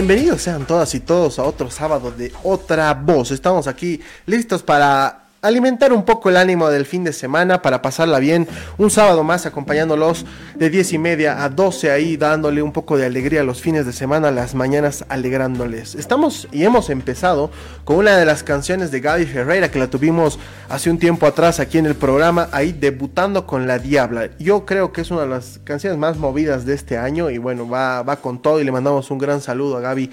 [0.00, 3.32] Bienvenidos sean todas y todos a otro sábado de otra voz.
[3.32, 8.18] Estamos aquí listos para alimentar un poco el ánimo del fin de semana para pasarla
[8.18, 8.46] bien.
[8.78, 13.06] Un sábado más acompañándolos de 10 y media a 12 ahí, dándole un poco de
[13.06, 15.94] alegría a los fines de semana, las mañanas alegrándoles.
[15.94, 17.50] Estamos y hemos empezado
[17.84, 20.38] con una de las canciones de Gaby Ferreira que la tuvimos
[20.68, 24.30] hace un tiempo atrás aquí en el programa, ahí debutando con La Diabla.
[24.38, 27.68] Yo creo que es una de las canciones más movidas de este año y bueno,
[27.68, 30.10] va, va con todo y le mandamos un gran saludo a Gaby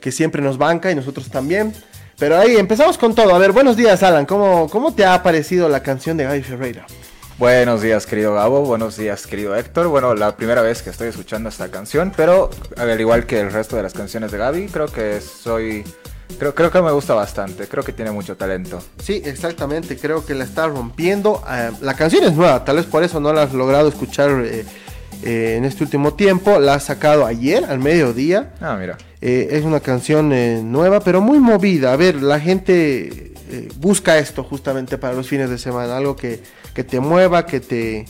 [0.00, 1.72] que siempre nos banca y nosotros también.
[2.22, 3.34] Pero ahí empezamos con todo.
[3.34, 4.26] A ver, buenos días, Alan.
[4.26, 6.86] ¿Cómo, cómo te ha parecido la canción de Gaby Ferreira?
[7.36, 8.60] Buenos días, querido Gabo.
[8.60, 9.88] Buenos días, querido Héctor.
[9.88, 13.74] Bueno, la primera vez que estoy escuchando esta canción, pero al igual que el resto
[13.74, 15.82] de las canciones de Gaby, creo que soy.
[16.38, 17.66] Creo, creo que me gusta bastante.
[17.66, 18.80] Creo que tiene mucho talento.
[19.02, 19.96] Sí, exactamente.
[19.96, 21.42] Creo que la está rompiendo.
[21.50, 24.30] Eh, la canción es nueva, tal vez por eso no la has logrado escuchar.
[24.44, 24.64] Eh,
[25.22, 26.58] eh, en este último tiempo.
[26.58, 28.52] La ha sacado ayer al mediodía.
[28.60, 28.98] Ah, mira.
[29.20, 31.92] Eh, es una canción eh, nueva, pero muy movida.
[31.92, 33.32] A ver, la gente
[33.76, 35.96] busca esto justamente para los fines de semana.
[35.96, 36.42] Algo que,
[36.74, 38.06] que te mueva, que te,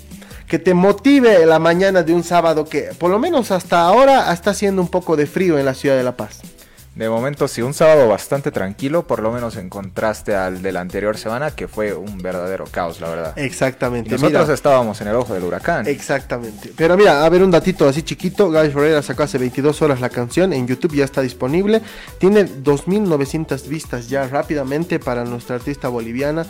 [0.46, 4.50] que te motive la mañana de un sábado que por lo menos hasta ahora está
[4.50, 6.40] haciendo un poco de frío en la ciudad de La Paz.
[6.94, 10.80] De momento sí, un sábado bastante tranquilo, por lo menos en contraste al de la
[10.82, 13.38] anterior semana, que fue un verdadero caos, la verdad.
[13.38, 14.10] Exactamente.
[14.10, 15.86] nosotros estábamos en el ojo del huracán.
[15.86, 16.70] Exactamente.
[16.76, 18.50] Pero mira, a ver un datito así chiquito.
[18.50, 21.80] Gaby Ferreira sacó hace 22 horas la canción, en YouTube ya está disponible.
[22.18, 26.44] Tiene 2.900 vistas ya rápidamente para nuestra artista boliviana.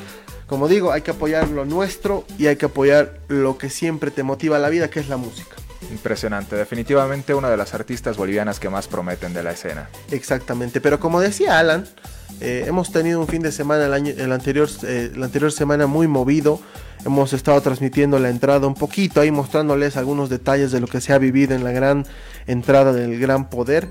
[0.49, 4.25] Como digo, hay que apoyar lo nuestro y hay que apoyar lo que siempre te
[4.25, 5.55] motiva la vida, que es la música.
[5.91, 9.89] Impresionante, definitivamente una de las artistas bolivianas que más prometen de la escena.
[10.11, 11.87] Exactamente, pero como decía Alan,
[12.41, 15.87] eh, hemos tenido un fin de semana el, año, el anterior, eh, la anterior semana
[15.87, 16.61] muy movido.
[17.05, 21.13] Hemos estado transmitiendo la entrada un poquito ahí mostrándoles algunos detalles de lo que se
[21.13, 22.07] ha vivido en la gran
[22.47, 23.89] entrada del gran poder.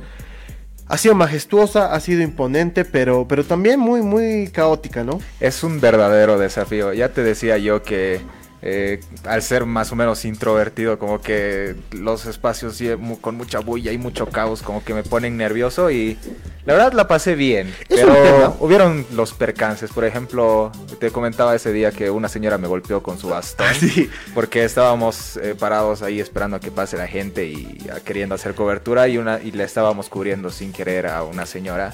[0.88, 5.20] Ha sido majestuosa, ha sido imponente, pero, pero también muy, muy caótica, ¿no?
[5.40, 6.92] Es un verdadero desafío.
[6.92, 8.20] Ya te decía yo que
[8.64, 12.80] eh, al ser más o menos introvertido, como que los espacios
[13.20, 16.18] con mucha bulla y mucho caos, como que me ponen nervioso y
[16.66, 17.74] la verdad la pasé bien.
[17.90, 23.02] Pero hubieron los percances, por ejemplo, te comentaba ese día que una señora me golpeó
[23.02, 23.68] con su bastón,
[24.36, 29.08] porque estábamos eh, parados ahí esperando a que pase la gente y queriendo hacer cobertura
[29.08, 31.94] y, una, y le estábamos cubriendo sin querer a una señora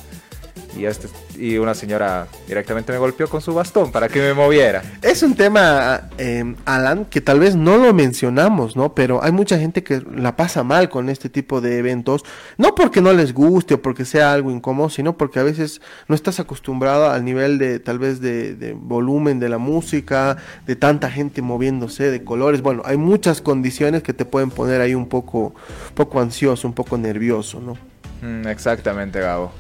[0.75, 1.07] y, este,
[1.37, 4.83] y una señora directamente me golpeó con su bastón para que me moviera.
[5.01, 8.93] Es un tema, eh, Alan, que tal vez no lo mencionamos, ¿no?
[8.93, 12.23] Pero hay mucha gente que la pasa mal con este tipo de eventos,
[12.57, 16.15] no porque no les guste o porque sea algo incómodo, sino porque a veces no
[16.15, 21.41] estás acostumbrado al nivel de tal vez de, volumen de la música, de tanta gente
[21.41, 22.61] moviéndose, de colores.
[22.61, 25.53] Bueno, hay muchas condiciones que te pueden poner ahí un poco,
[25.93, 27.77] poco ansioso, un poco nervioso, ¿no?
[28.21, 29.51] Mm, exactamente, Gabo.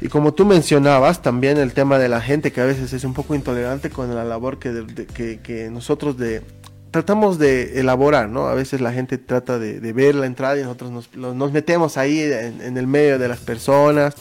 [0.00, 3.14] Y como tú mencionabas, también el tema de la gente que a veces es un
[3.14, 6.42] poco intolerante con la labor que, que, nosotros de,
[6.90, 8.48] tratamos de elaborar, ¿no?
[8.48, 12.20] A veces la gente trata de, ver la entrada y nosotros nos, nos metemos ahí
[12.20, 14.16] en, en, el medio de las personas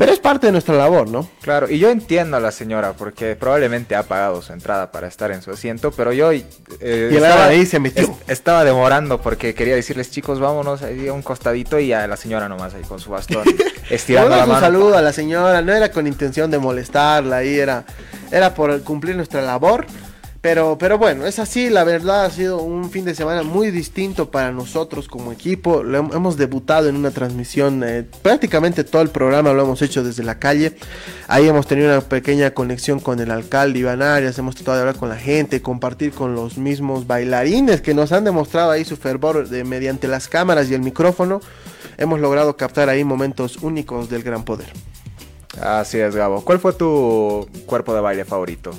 [0.00, 1.28] pero es parte de nuestra labor, ¿no?
[1.42, 5.30] Claro, y yo entiendo a la señora porque probablemente ha pagado su entrada para estar
[5.30, 6.42] en su asiento, pero yo eh,
[6.80, 8.16] y estaba, ahí se metió.
[8.26, 12.48] estaba demorando porque quería decirles, chicos, vámonos ahí a un costadito y a la señora
[12.48, 13.44] nomás ahí con su bastón
[13.90, 14.54] estirando la mano.
[14.54, 17.84] un saludo a la señora, no era con intención de molestarla, ahí era
[18.30, 19.84] era por cumplir nuestra labor.
[20.40, 24.30] Pero, pero bueno, es así, la verdad ha sido un fin de semana muy distinto
[24.30, 25.82] para nosotros como equipo.
[25.82, 30.38] hemos debutado en una transmisión, eh, prácticamente todo el programa lo hemos hecho desde la
[30.38, 30.76] calle.
[31.28, 34.96] Ahí hemos tenido una pequeña conexión con el alcalde Iván Arias, hemos tratado de hablar
[34.96, 39.46] con la gente, compartir con los mismos bailarines que nos han demostrado ahí su fervor
[39.46, 41.42] de, mediante las cámaras y el micrófono.
[41.98, 44.72] Hemos logrado captar ahí momentos únicos del gran poder.
[45.60, 46.42] Así es, Gabo.
[46.42, 48.72] ¿Cuál fue tu cuerpo de baile favorito?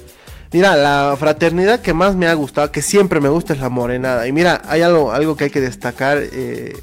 [0.53, 4.27] Mira, la fraternidad que más me ha gustado, que siempre me gusta, es la morenada.
[4.27, 6.17] Y mira, hay algo, algo que hay que destacar.
[6.21, 6.75] Eh,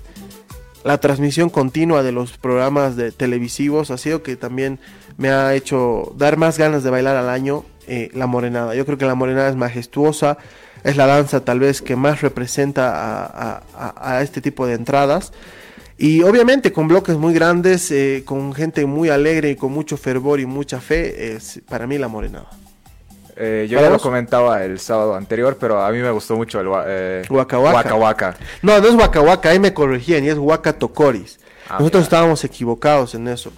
[0.84, 4.78] la transmisión continua de los programas de televisivos ha sido que también
[5.18, 8.74] me ha hecho dar más ganas de bailar al año eh, la morenada.
[8.74, 10.38] Yo creo que la morenada es majestuosa,
[10.82, 15.32] es la danza tal vez que más representa a, este tipo de entradas.
[15.98, 20.40] Y obviamente con bloques muy grandes, eh, con gente muy alegre y con mucho fervor
[20.40, 22.48] y mucha fe, es para mí la morenada.
[23.40, 26.66] Eh, yo ya lo comentaba el sábado anterior, pero a mí me gustó mucho el
[26.86, 28.36] eh, Waka, Waka.
[28.62, 31.38] No, no es Waka Waka, ahí me corregían, y es Waka Tokoris.
[31.68, 33.52] Ah, Nosotros estábamos equivocados en eso.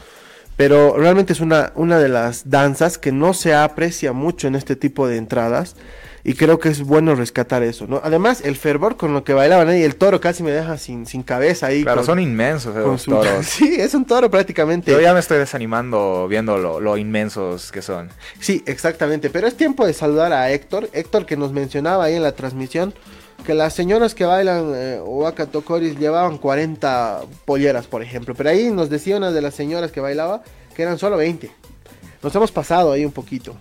[0.56, 4.76] Pero realmente es una, una de las danzas que no se aprecia mucho en este
[4.76, 5.76] tipo de entradas,
[6.22, 8.00] Y creo que es bueno rescatar eso, ¿no?
[8.04, 11.22] Además, el fervor con lo que bailaban ahí, el toro casi me deja sin, sin
[11.22, 11.82] cabeza ahí.
[11.82, 13.46] Claro, con- son inmensos con su- toros.
[13.46, 14.92] Sí, es un toro prácticamente.
[14.92, 18.10] Yo ya me estoy desanimando viendo lo, lo inmensos que son.
[18.38, 19.30] Sí, exactamente.
[19.30, 20.90] Pero es tiempo de saludar a Héctor.
[20.92, 22.92] Héctor que nos mencionaba ahí en la transmisión
[23.46, 28.34] que las señoras que bailan eh, Waka Tokoris llevaban 40 polleras, por ejemplo.
[28.34, 30.42] Pero ahí nos decía una de las señoras que bailaba
[30.76, 31.50] que eran solo 20.
[32.22, 33.56] Nos hemos pasado ahí un poquito.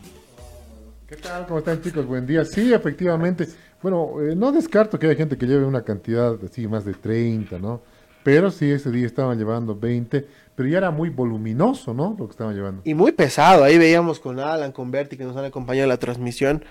[1.09, 1.47] ¿Qué tal?
[1.47, 2.05] ¿Cómo están chicos?
[2.05, 2.45] Buen día.
[2.45, 3.47] Sí, efectivamente.
[3.81, 7.57] Bueno, eh, no descarto que haya gente que lleve una cantidad así, más de 30,
[7.57, 7.81] ¿no?
[8.21, 12.15] Pero sí, ese día estaban llevando 20, pero ya era muy voluminoso, ¿no?
[12.15, 12.83] Lo que estaban llevando.
[12.85, 13.63] Y muy pesado.
[13.63, 16.63] Ahí veíamos con Alan, con Berti que nos han acompañado en la transmisión.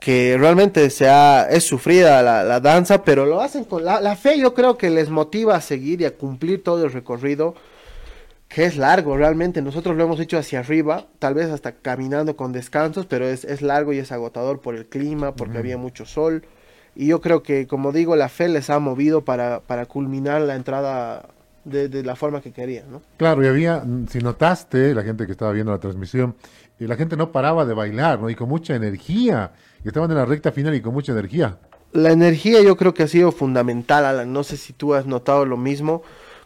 [0.00, 4.16] Que realmente se ha, es sufrida la, la danza, pero lo hacen con la, la
[4.16, 4.38] fe.
[4.38, 7.56] Yo creo que les motiva a seguir y a cumplir todo el recorrido.
[8.52, 9.62] Que es largo realmente.
[9.62, 13.62] Nosotros lo hemos hecho hacia arriba, tal vez hasta caminando con descansos, pero es, es
[13.62, 16.44] largo y es agotador por el clima, porque había mucho sol.
[16.94, 20.56] Y yo creo que, como digo, la fe les ha movido para, para culminar la
[20.56, 21.26] entrada
[21.64, 23.02] de, de la forma que querían, ¿no?
[23.16, 26.34] Claro, y había, si notaste, la gente que estaba viendo la transmisión,
[26.78, 28.28] eh, la gente no paraba de bailar, ¿no?
[28.28, 29.52] Y con mucha energía.
[29.82, 31.56] Y estaban en la recta final y con mucha energía.
[31.92, 34.32] La energía yo creo que ha sido fundamental, Alan.
[34.32, 36.02] No sé si tú has notado lo mismo.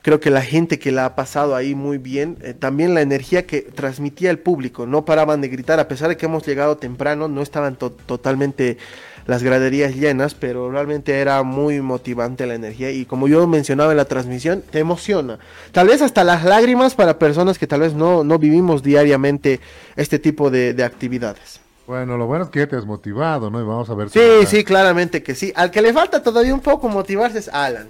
[0.06, 3.44] Creo que la gente que la ha pasado ahí muy bien, eh, también la energía
[3.44, 7.26] que transmitía el público, no paraban de gritar, a pesar de que hemos llegado temprano,
[7.26, 8.78] no estaban to- totalmente
[9.26, 13.96] las graderías llenas, pero realmente era muy motivante la energía y como yo mencionaba en
[13.96, 15.40] la transmisión, te emociona.
[15.72, 19.58] Tal vez hasta las lágrimas para personas que tal vez no, no vivimos diariamente
[19.96, 21.58] este tipo de, de actividades.
[21.88, 23.60] Bueno, lo bueno es que ya te has motivado, ¿no?
[23.60, 24.10] Y vamos a ver.
[24.10, 25.52] Sí, sí, claramente que sí.
[25.56, 27.88] Al que le falta todavía un poco motivarse es Alan.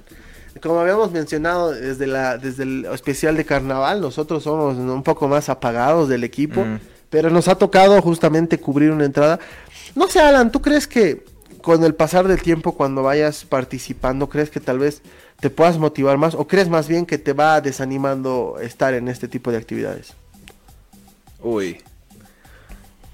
[0.62, 5.48] Como habíamos mencionado desde, la, desde el especial de carnaval, nosotros somos un poco más
[5.48, 6.78] apagados del equipo, Mm.
[7.10, 9.38] pero nos ha tocado justamente cubrir una entrada.
[9.94, 11.24] No sé, Alan, ¿tú crees que
[11.62, 15.02] con el pasar del tiempo, cuando vayas participando, crees que tal vez
[15.40, 19.26] te puedas motivar más o crees más bien que te va desanimando estar en este
[19.28, 20.14] tipo de actividades?
[21.42, 21.78] Uy.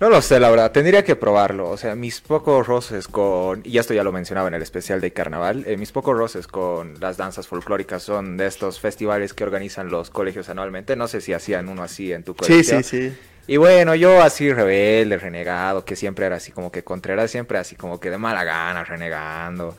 [0.02, 0.72] No lo sé, la verdad.
[0.72, 1.70] Tendría que probarlo.
[1.70, 3.60] O sea, mis pocos roces con...
[3.62, 5.62] Y esto ya lo mencionaba en el especial de carnaval.
[5.64, 10.10] eh, mis pocos roces con las danzas folclóricas son de estos festivales que organizan los
[10.10, 10.96] colegios anualmente.
[10.96, 12.82] No sé si hacían uno así en tu Sí, colegio.
[12.82, 13.16] sí, sí.
[13.46, 17.76] Y bueno, yo así rebelde, renegado, que siempre era así como que Contreras, siempre así
[17.76, 19.76] como que de mala gana, renegando.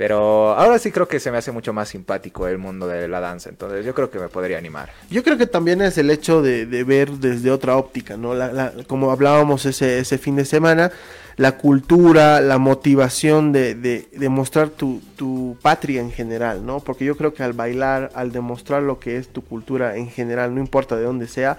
[0.00, 3.20] Pero ahora sí creo que se me hace mucho más simpático el mundo de la
[3.20, 3.50] danza.
[3.50, 4.88] Entonces yo creo que me podría animar.
[5.10, 8.32] Yo creo que también es el hecho de, ver desde otra óptica, ¿no?
[8.32, 10.90] La- la- como hablábamos ese, ese fin de semana,
[11.36, 16.80] la cultura, la motivación de, de, de mostrar tu, tu patria en general, ¿no?
[16.80, 20.54] Porque yo creo que al bailar, al demostrar lo que es tu cultura en general,
[20.54, 21.58] no importa de dónde sea,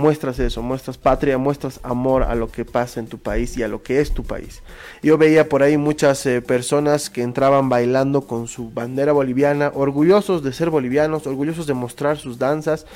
[0.00, 3.68] muestras eso, muestras patria, muestras amor a lo que pasa en tu país y a
[3.68, 4.62] lo que es tu país.
[5.02, 10.42] Yo veía por ahí muchas eh, personas que entraban bailando con su bandera boliviana, orgullosos
[10.42, 12.86] de ser bolivianos, orgullosos de mostrar sus danzas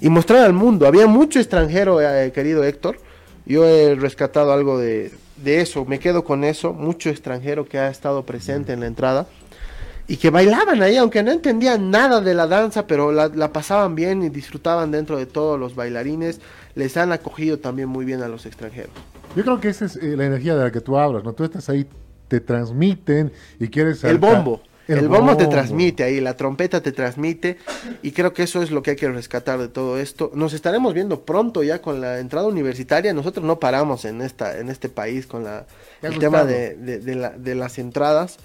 [0.00, 0.86] y mostrar al mundo.
[0.86, 2.98] Había mucho extranjero, eh, querido Héctor.
[3.46, 7.88] Yo he rescatado algo de, de eso, me quedo con eso, mucho extranjero que ha
[7.88, 9.26] estado presente en la entrada
[10.08, 13.94] y que bailaban ahí, aunque no entendían nada de la danza, pero la, la pasaban
[13.94, 16.40] bien y disfrutaban dentro de todos los bailarines.
[16.74, 18.90] Les han acogido también muy bien a los extranjeros.
[19.36, 21.34] Yo creo que esa es eh, la energía de la que tú hablas, ¿no?
[21.34, 21.86] Tú estás ahí,
[22.28, 24.02] te transmiten y quieres...
[24.04, 24.62] El bombo.
[24.86, 27.58] El, bombo te transmite ahí, la trompeta te transmite
[28.02, 30.30] y creo que eso es lo que hay que rescatar de todo esto.
[30.34, 33.12] Nos estaremos viendo pronto ya con la entrada universitaria.
[33.12, 35.66] Nosotros no paramos en esta en este país con la,
[36.00, 38.38] el tema de- de la- de las entradas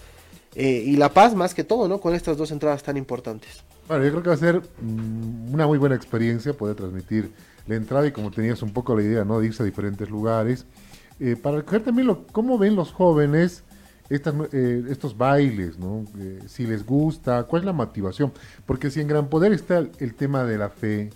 [0.56, 2.00] eh, y la paz más que todo, ¿no?
[2.00, 3.64] Con estas dos entradas tan importantes.
[3.88, 7.32] Bueno, yo creo que va a ser mm, una muy buena experiencia poder transmitir
[7.68, 9.40] la entrada y como tenías un poco la idea, ¿no?
[9.40, 10.66] De irse a diferentes lugares.
[11.20, 13.64] Eh, para recoger también lo, cómo ven los jóvenes
[14.10, 16.06] estas, eh, estos bailes, ¿no?
[16.48, 18.32] Si les gusta, cuál es la motivación.
[18.66, 21.10] Porque si en Gran Poder está el, el tema de la fe,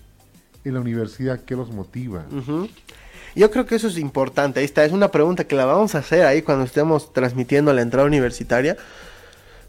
[0.68, 2.26] en la universidad, ¿qué los motiva?
[3.36, 4.60] Yo creo que eso es importante.
[4.60, 7.82] Ahí está, es una pregunta que la vamos a hacer ahí cuando estemos transmitiendo la
[7.82, 8.78] entrada universitaria.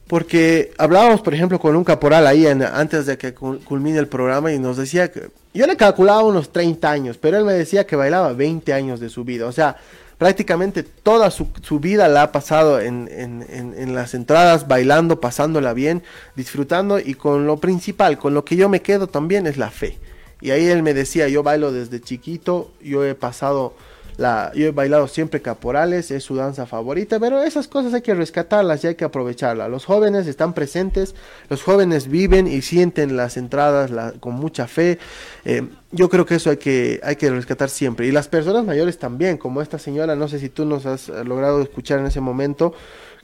[0.09, 4.53] Porque hablábamos, por ejemplo, con un caporal ahí antes de que cul- culmine el programa
[4.53, 7.95] y nos decía que yo le calculaba unos 30 años, pero él me decía que
[7.95, 9.47] bailaba 20 años de su vida.
[9.47, 9.77] O sea,
[10.17, 11.49] prácticamente toda su,
[11.79, 16.03] vida la ha pasado en- en- en las entradas, bailando, pasándola bien,
[16.37, 19.99] disfrutando y con lo principal, con lo que yo me quedo también es la fe.
[20.41, 23.75] Y ahí él me decía, yo bailo desde chiquito, yo he pasado
[24.19, 28.15] La, yo he bailado siempre caporales, es su danza favorita, pero esas cosas hay que
[28.15, 29.71] rescatarlas y hay que aprovecharlas.
[29.71, 31.15] Los jóvenes están presentes,
[31.49, 34.99] los jóvenes viven y sienten las entradas con mucha fe.
[35.45, 38.09] Eh, yo creo que eso hay que, hay que rescatar siempre.
[38.09, 41.63] Y las personas mayores también, como esta señora, no sé si tú nos has logrado
[41.63, 42.75] escuchar en ese momento,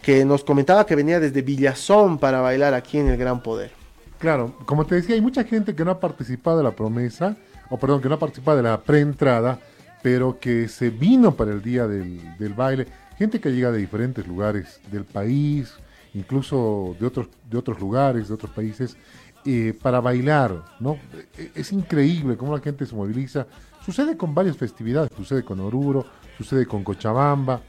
[0.00, 3.72] que nos comentaba que venía desde Villazón para bailar aquí en el Gran Poder.
[4.18, 7.36] Claro, como te decía, hay mucha gente que no ha participado de la promesa,
[7.68, 9.58] o perdón, que no ha participado de la preentrada,
[10.04, 12.86] pero que se vino para el día del, baile.
[13.16, 15.72] Gente que llega de diferentes lugares del país,
[16.12, 18.98] incluso de otros, de otros lugares, de otros países,
[19.46, 20.98] eh, para bailar, ¿no?
[21.38, 23.46] E, es increíble cómo la gente se moviliza.
[23.82, 26.04] Sucede con varias festividades, sucede con Oruro,
[26.36, 27.62] sucede con Cochabamba.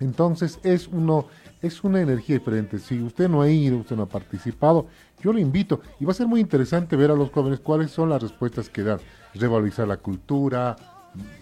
[0.00, 1.26] Entonces es uno,
[1.60, 2.78] es una energía diferente.
[2.78, 4.86] Si usted no ha ido, usted no ha participado,
[5.20, 8.08] yo lo invito y va a ser muy interesante ver a los jóvenes cuáles son
[8.08, 9.00] las respuestas que dan.
[9.34, 10.74] Revalorizar la cultura,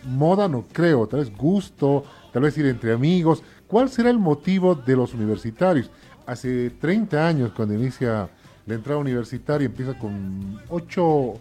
[0.04, 3.42] moda no creo, tal vez gusto, tal vez ir entre amigos.
[3.66, 5.90] ¿Cuál será el motivo de los universitarios?
[6.26, 8.28] Hace 30 años, cuando inicia
[8.66, 11.34] la entrada universitaria, empieza con 8,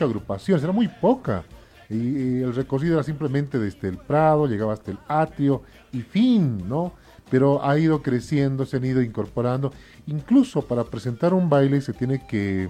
[0.00, 1.44] agrupaciones, era muy poca.
[1.88, 6.92] Y, el recorrido era simplemente desde el Prado, llegaba hasta el atrio y fin, ¿no?
[7.30, 9.72] Pero ha ido creciendo, se han ido incorporando.
[10.06, 12.68] Incluso para presentar un baile se tiene que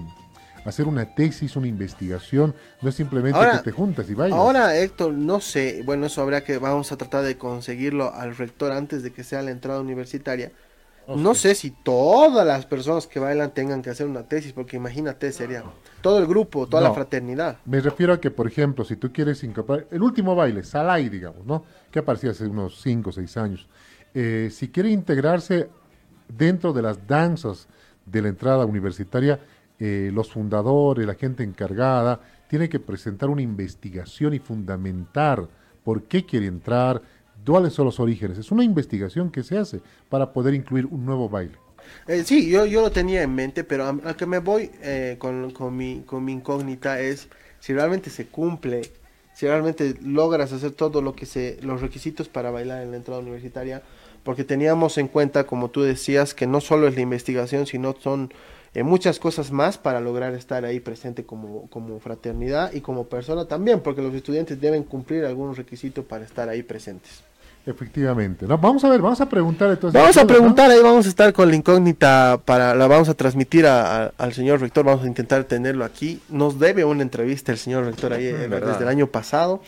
[0.65, 4.37] hacer una tesis, una investigación, no es simplemente que te juntas y vayas.
[4.37, 8.73] Ahora, Héctor, no sé, bueno, eso habría que, vamos a tratar de conseguirlo al rector
[8.73, 10.53] antes de que sea la entrada universitaria.
[11.09, 15.33] No sé si todas las personas que bailan tengan que hacer una tesis, porque imagínate,
[15.33, 15.65] sería
[16.01, 17.59] todo el grupo, toda la fraternidad.
[17.65, 21.45] Me refiero a que, por ejemplo, si tú quieres incorporar el último baile, Salai, digamos,
[21.45, 21.65] ¿no?
[21.91, 23.69] Que aparecía hace unos 5 o 6 años.
[24.15, 25.69] Eh, si quiere integrarse
[26.29, 27.67] dentro de las danzas
[28.07, 29.41] de la entrada universitaria,
[29.85, 35.49] eh, los fundadores, la gente encargada, tiene que presentar una investigación y fundamentar
[35.83, 37.03] por qué quiere entrar,
[37.45, 38.39] cuáles son los orígenes.
[38.39, 41.57] Es una investigación que se hace para poder incluir un nuevo baile.
[42.07, 45.51] Eh, sí, yo, yo lo tenía en mente, pero a, que me voy eh, con,
[45.51, 47.27] con, mi, con mi incógnita es
[47.59, 48.83] si realmente se cumple,
[49.35, 53.19] si realmente logras hacer todo lo que se, los requisitos para bailar en la entrada
[53.19, 53.83] universitaria,
[54.23, 58.33] porque teníamos en cuenta, como tú decías, que no solo es la investigación, sino son
[58.75, 63.47] eh, muchas cosas más para lograr estar ahí presente como, como fraternidad y como persona
[63.47, 67.23] también, porque los estudiantes deben cumplir algunos requisitos para estar ahí presentes.
[67.65, 68.45] Efectivamente.
[68.47, 70.01] vamos a ver, vamos a preguntar entonces.
[70.01, 73.67] Vamos a preguntar, ahí vamos a estar con la incógnita para, la vamos a transmitir
[73.67, 76.21] al señor rector, vamos a intentar tenerlo aquí.
[76.29, 79.63] Nos debe una entrevista el señor rector ahí eh, desde el año pasado.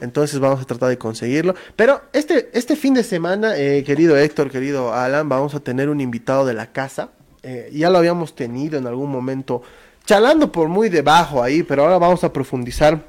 [0.00, 1.54] Entonces vamos a tratar de conseguirlo.
[1.76, 6.00] Pero este, este fin de semana, eh, querido Héctor, querido Alan, vamos a tener un
[6.00, 7.10] invitado de la casa.
[7.44, 9.62] Eh, ya lo habíamos tenido en algún momento,
[10.06, 13.02] charlando por muy debajo ahí, pero ahora vamos a profundizar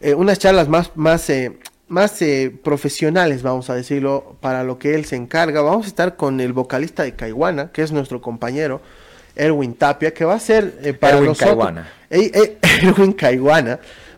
[0.00, 1.58] eh, unas charlas más, más, eh,
[1.88, 2.20] más
[2.62, 5.60] profesionales, vamos a decirlo, para lo que él se encarga.
[5.60, 8.80] Vamos a estar con el vocalista de Caiguana, que es nuestro compañero.
[9.36, 11.74] Erwin Tapia, que va a ser para Erwin nosotros.
[12.10, 13.16] Erwin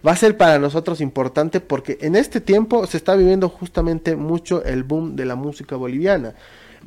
[0.06, 4.62] va a ser para nosotros importante porque en este tiempo se está viviendo justamente mucho
[4.64, 6.34] el boom de la música boliviana.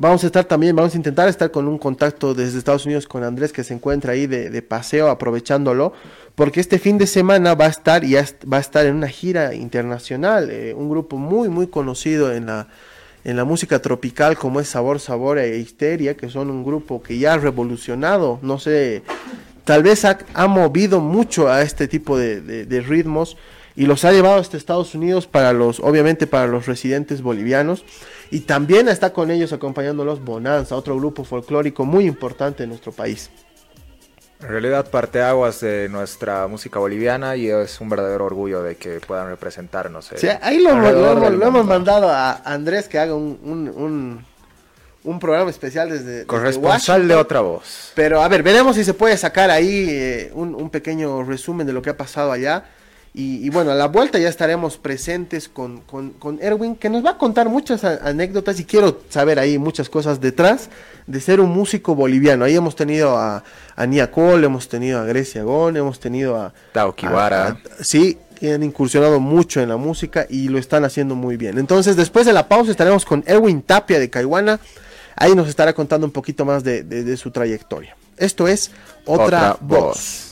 [0.01, 3.21] Vamos a estar también, vamos a intentar estar con un contacto desde Estados Unidos con
[3.25, 5.91] Andrés que se encuentra ahí de, paseo aprovechándolo,
[6.35, 9.53] porque este fin de semana va a estar y va a estar en una gira
[9.53, 12.69] internacional, eh, un grupo muy muy conocido en la
[13.25, 17.19] en la música tropical como es Sabor Sabor e Histeria, que son un grupo que
[17.19, 19.03] ya ha revolucionado, no sé,
[19.65, 23.35] tal vez ha, movido mucho a este tipo de, de ritmos
[23.79, 27.85] y los ha llevado hasta Estados Unidos para los, obviamente para los residentes bolivianos.
[28.29, 33.29] Y también está con ellos acompañándolos Bonanza, otro grupo folclórico muy importante en nuestro país.
[34.41, 38.99] En realidad parte aguas de nuestra música boliviana y es un verdadero orgullo de que
[38.99, 40.11] puedan representarnos.
[40.13, 40.71] sí, ahí lo,
[41.41, 44.25] hemos mandado a Andrés que haga un,
[45.05, 46.25] un, programa especial desde...
[46.25, 47.93] Corresponsal de otra voz.
[47.95, 51.71] Pero a ver, veremos si se puede sacar ahí eh, un, un pequeño resumen de
[51.71, 52.65] lo que ha pasado allá.
[53.11, 55.81] Y, bueno, a la vuelta ya estaremos presentes con,
[56.39, 60.69] Erwin, que nos va a contar muchas anécdotas y quiero saber ahí muchas cosas detrás
[61.07, 62.45] de ser un músico boliviano.
[62.45, 63.43] Ahí hemos tenido a,
[63.75, 66.53] a Nia Cole, hemos tenido a Grecia Gon, hemos tenido a...
[66.71, 67.57] Tao Kibara.
[67.81, 71.57] sí, que han incursionado mucho en la música y lo están haciendo muy bien.
[71.57, 74.59] Entonces, después de la pausa estaremos con Erwin Tapia de Caiwana.
[75.15, 77.97] Ahí nos estará contando un poquito más de, su trayectoria.
[78.15, 78.71] Esto es
[79.05, 80.28] Otra, voz.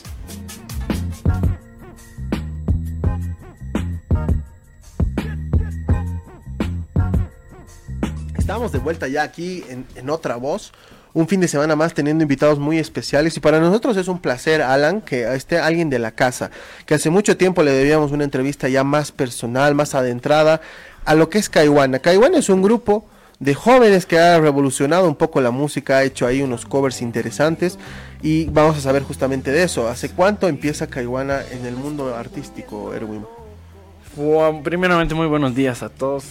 [8.48, 10.72] Estamos de vuelta ya aquí en, otra voz.
[11.12, 14.62] un fin de semana más teniendo invitados muy especiales y para nosotros es un placer,
[14.62, 16.50] Alan, que esté alguien de la casa,
[16.86, 20.62] que hace mucho tiempo le debíamos una entrevista ya más personal, más adentrada
[21.04, 21.98] a lo que es Kaiwana.
[21.98, 23.04] Kaiwana es un grupo
[23.38, 27.78] de jóvenes que ha revolucionado un poco la música, ha hecho ahí unos covers interesantes
[28.22, 29.88] y vamos a saber justamente de eso.
[29.88, 33.26] ¿Hace cuánto empieza Kaiwana en el mundo artístico, Erwin?
[34.64, 36.24] primeramente muy buenos días a todos,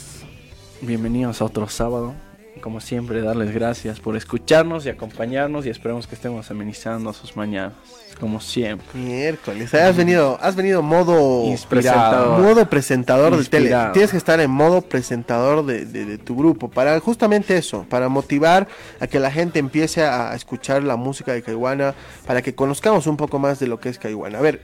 [0.82, 2.14] bienvenidos a otro sábado
[2.60, 7.74] como siempre, darles gracias por escucharnos y acompañarnos y esperemos que estemos amenizando sus mañanas,
[8.20, 8.86] como siempre.
[8.94, 13.76] Miércoles, has venido, has venido modo presentador, modo presentador de tele.
[13.94, 18.68] Tienes que estar en modo presentador de, tu grupo para justamente eso, para motivar
[19.00, 21.94] a que la gente empiece a escuchar la música de Caiwana,
[22.26, 24.40] para que conozcamos un poco más de lo que es Caiwana.
[24.40, 24.62] A ver,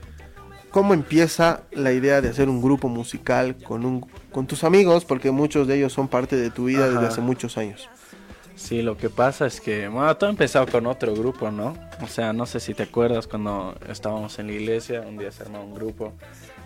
[0.74, 4.00] ¿cómo empieza la idea de hacer un grupo musical con un
[4.32, 7.56] con tus amigos, porque muchos de ellos son parte de tu vida desde hace muchos
[7.56, 7.88] años.
[8.56, 11.76] Sí, lo que pasa es que, bueno, todo empezó con otro grupo, ¿no?
[12.02, 15.44] O sea, no sé si te acuerdas cuando estábamos en la iglesia, un día se
[15.44, 16.12] armó un grupo,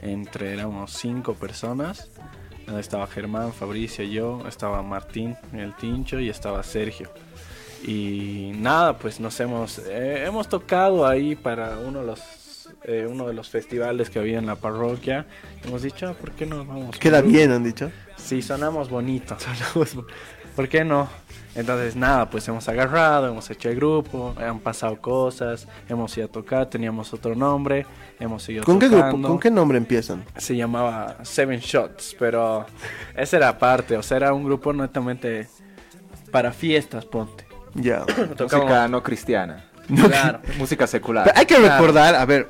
[0.00, 2.09] entre éramos cinco personas,
[2.79, 7.11] estaba Germán, Fabricio, yo, estaba Martín, el Tincho y estaba Sergio.
[7.87, 12.48] Y nada, pues nos hemos, eh, hemos tocado ahí para uno de los
[12.85, 15.27] eh, uno de los festivales que había en la parroquia.
[15.65, 16.99] Hemos dicho, ah, ¿por qué no vamos?
[16.99, 17.91] Queda bien, han dicho.
[18.17, 19.37] Sí, sonamos bonito.
[20.57, 21.09] ¿Por qué no?
[21.55, 26.31] Entonces, nada, pues hemos agarrado, hemos hecho el grupo, han pasado cosas, hemos ido a
[26.31, 27.87] tocar, teníamos otro nombre,
[28.21, 29.23] hemos ido ¿Con qué grupo?
[29.23, 30.25] ¿Con qué nombre empiezan?
[30.37, 32.67] Se llamaba Seven Shots, pero
[33.17, 35.49] esa era parte, o sea, era un grupo netamente
[36.31, 37.47] para fiestas, ponte.
[37.75, 38.05] Ya.
[38.39, 39.65] Música no cristiana.
[39.89, 40.41] claro.
[40.59, 41.33] Música secular.
[41.35, 42.49] hay que recordar, a ver,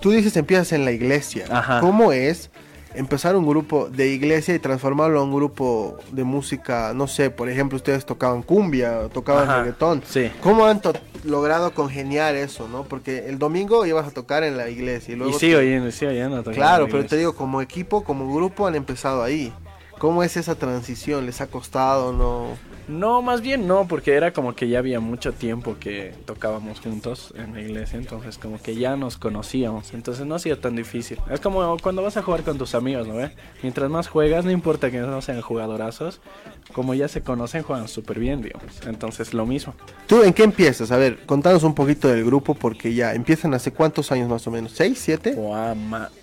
[0.00, 1.46] tú dices empiezas en la iglesia.
[1.80, 2.50] ¿Cómo es
[2.94, 6.92] empezar un grupo de iglesia y transformarlo a un grupo de música?
[6.94, 10.02] No sé, por ejemplo, ustedes tocaban cumbia, tocaban reggaetón.
[10.06, 10.30] Sí.
[10.42, 10.80] ¿Cómo han
[11.24, 12.84] logrado congeniar eso, no?
[12.84, 15.36] Porque el domingo ibas a tocar en la iglesia y luego...
[15.36, 16.42] Y sigo yendo, sigo yendo.
[16.44, 19.52] Claro, pero te digo, como equipo, como grupo han empezado ahí.
[19.98, 21.24] ¿Cómo es esa transición?
[21.24, 22.12] ¿Les ha costado?
[22.12, 22.48] ¿No?
[22.88, 27.34] No, más bien no, porque era como que ya había mucho tiempo que tocábamos juntos
[27.36, 31.18] en la iglesia, entonces como que ya nos conocíamos, entonces no ha sido tan difícil.
[31.28, 33.32] Es como cuando vas a jugar con tus amigos, ¿no ve?
[33.62, 36.20] Mientras más juegas, no importa que no sean jugadorazos,
[36.72, 38.86] como ya se conocen, juegan súper bien, digamos.
[38.86, 39.74] Entonces lo mismo.
[40.06, 40.92] ¿Tú en qué empiezas?
[40.92, 44.52] A ver, contanos un poquito del grupo, porque ya empiezan hace cuántos años más o
[44.52, 45.36] menos, ¿seis, siete?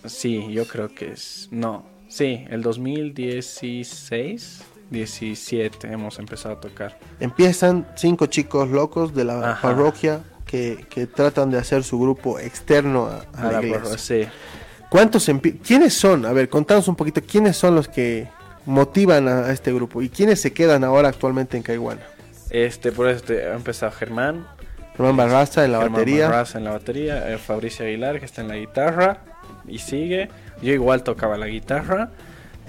[0.05, 1.49] sí, yo creo que es...
[1.51, 6.97] No, sí, el 2016 17 hemos empezado a tocar.
[7.19, 13.51] Empiezan cinco chicos locos de la parroquia que, tratan de hacer su grupo externo a,
[13.51, 13.97] la, iglesia.
[13.97, 14.27] Sí.
[14.89, 15.29] ¿Cuántos
[15.65, 16.25] ¿Quiénes son?
[16.25, 18.29] A ver, contanos un poquito, ¿quiénes son los que
[18.65, 22.01] motivan a, este grupo y quiénes se quedan ahora actualmente en Caihuana?
[22.51, 24.47] Este, por eso ha empezado Germán.
[24.95, 26.29] Germán Barraza en la Germán batería.
[26.29, 29.21] Barraza en la batería, eh, Fabricio Aguilar que está en la guitarra
[29.67, 30.29] y sigue.
[30.61, 32.11] Yo igual tocaba la guitarra.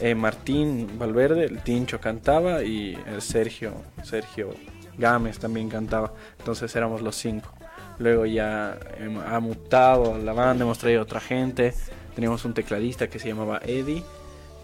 [0.01, 4.55] Eh, Martín Valverde, el Tincho cantaba y el Sergio, Sergio
[4.99, 6.12] Gámez también cantaba.
[6.38, 7.53] Entonces éramos los cinco.
[7.99, 8.77] Luego ya
[9.27, 11.75] ha mutado la banda, hemos traído otra gente.
[12.14, 14.03] Teníamos un tecladista que se llamaba Eddie,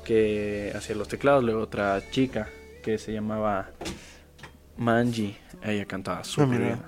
[0.04, 1.44] que hacía los teclados.
[1.44, 2.48] Luego otra chica
[2.82, 3.70] que se llamaba
[4.76, 6.82] Manji, ella cantaba súper bien.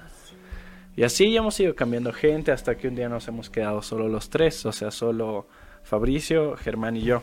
[0.96, 4.08] Y así ya hemos ido cambiando gente hasta que un día nos hemos quedado solo
[4.08, 5.46] los tres, o sea, solo
[5.84, 7.22] Fabricio, Germán y yo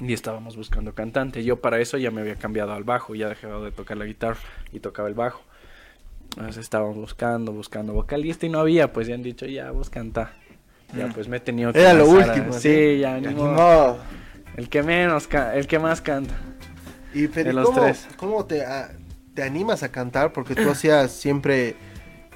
[0.00, 1.44] y estábamos buscando cantante.
[1.44, 4.40] Yo para eso ya me había cambiado al bajo, ya dejado de tocar la guitarra
[4.72, 5.42] y tocaba el bajo.
[6.36, 10.32] Entonces estábamos buscando, buscando vocalista y no había, pues ya han dicho, ya vos canta.
[10.96, 11.12] Ya mm.
[11.12, 12.52] pues me he tenido que Era lo último.
[12.52, 13.28] Sí, ya, ni
[14.56, 16.34] El que menos, el que más canta.
[17.12, 18.08] Y pero, los ¿cómo, tres.
[18.16, 18.64] ¿cómo te,
[19.34, 20.32] te animas a cantar?
[20.32, 21.76] Porque tú hacías siempre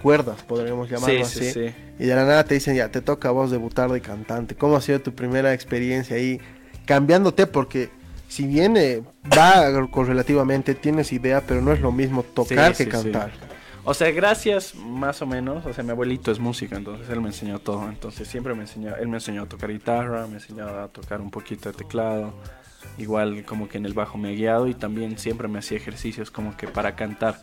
[0.05, 1.39] cuerdas, podríamos llamarlo así.
[1.47, 1.75] Sí, sí.
[1.99, 4.55] Y de la nada te dicen, ya, te toca a vos debutar de cantante.
[4.55, 6.39] ¿Cómo ha sido tu primera experiencia ahí?
[6.85, 7.91] cambiándote porque
[8.29, 9.03] si viene,
[9.37, 13.33] va con relativamente, tienes idea, pero no es lo mismo tocar que cantar.
[13.85, 17.29] O sea, gracias más o menos, o sea, mi abuelito es música, entonces él me
[17.29, 20.89] enseñó todo, entonces siempre me enseñó, él me enseñó a tocar guitarra, me enseñó a
[20.89, 22.35] tocar un poquito de teclado,
[22.99, 26.31] igual como que en el bajo me ha guiado y también siempre me hacía ejercicios
[26.31, 27.41] como que para cantar.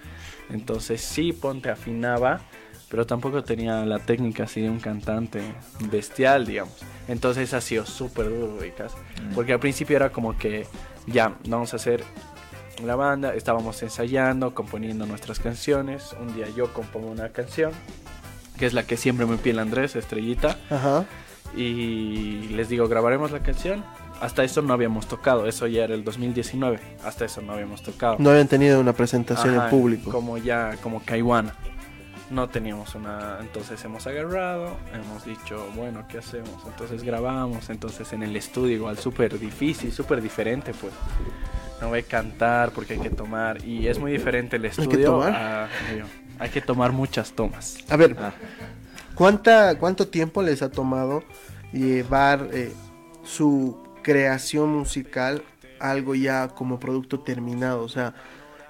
[0.49, 2.41] Entonces sí, ponte afinaba,
[2.89, 5.41] pero tampoco tenía la técnica así de un cantante
[5.89, 6.77] bestial, digamos.
[7.07, 9.33] Entonces ha sido súper duro, mm.
[9.33, 10.67] Porque al principio era como que
[11.07, 12.03] ya, vamos a hacer
[12.83, 16.15] la banda, estábamos ensayando, componiendo nuestras canciones.
[16.19, 17.71] Un día yo compongo una canción,
[18.57, 20.57] que es la que siempre me pide Andrés, Estrellita.
[20.69, 21.05] Ajá.
[21.55, 23.83] Y les digo, grabaremos la canción.
[24.21, 26.79] Hasta eso no habíamos tocado, eso ya era el 2019.
[27.03, 28.15] Hasta eso no habíamos tocado.
[28.19, 30.11] No habían tenido una presentación en público.
[30.11, 31.53] Como ya, como Kaiwana.
[32.29, 36.63] no teníamos una, entonces hemos agarrado, hemos dicho, bueno, ¿qué hacemos?
[36.65, 40.93] Entonces grabamos, entonces en el estudio igual súper difícil, súper diferente pues.
[41.81, 45.07] No voy a cantar porque hay que tomar y es muy diferente el que estudio.
[45.11, 45.33] tomar?
[45.35, 45.67] a-
[46.39, 47.79] hay que tomar muchas tomas.
[47.89, 48.31] A ver, Ah.
[49.13, 51.23] ¿cuánta, ¿cuánto tiempo les ha tomado
[51.73, 52.71] llevar eh,
[53.25, 55.43] su creación musical
[55.79, 57.83] algo ya como producto terminado?
[57.83, 58.13] O sea,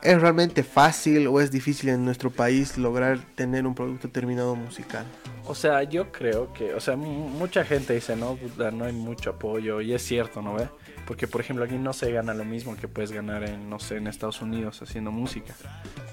[0.02, 5.06] ¿es realmente fácil o es difícil en nuestro país lograr tener un producto terminado musical?
[5.46, 8.38] O sea, yo creo que, o sea, mu- mucha gente dice, no,
[8.74, 10.68] no hay mucho apoyo, y es cierto, ¿no ve?
[11.08, 13.98] Porque, por ejemplo, aquí no se gana lo mismo que puedes ganar en, no sé,
[13.98, 15.54] en Estados Unidos haciendo música,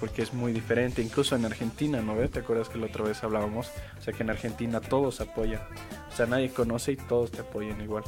[0.01, 2.29] porque es muy diferente, incluso en Argentina, ¿no ve?
[2.29, 3.71] ¿Te acuerdas que la otra vez hablábamos?
[3.99, 5.61] O sea, que en Argentina todos apoyan,
[6.11, 8.05] o sea, nadie conoce y todos te apoyan igual,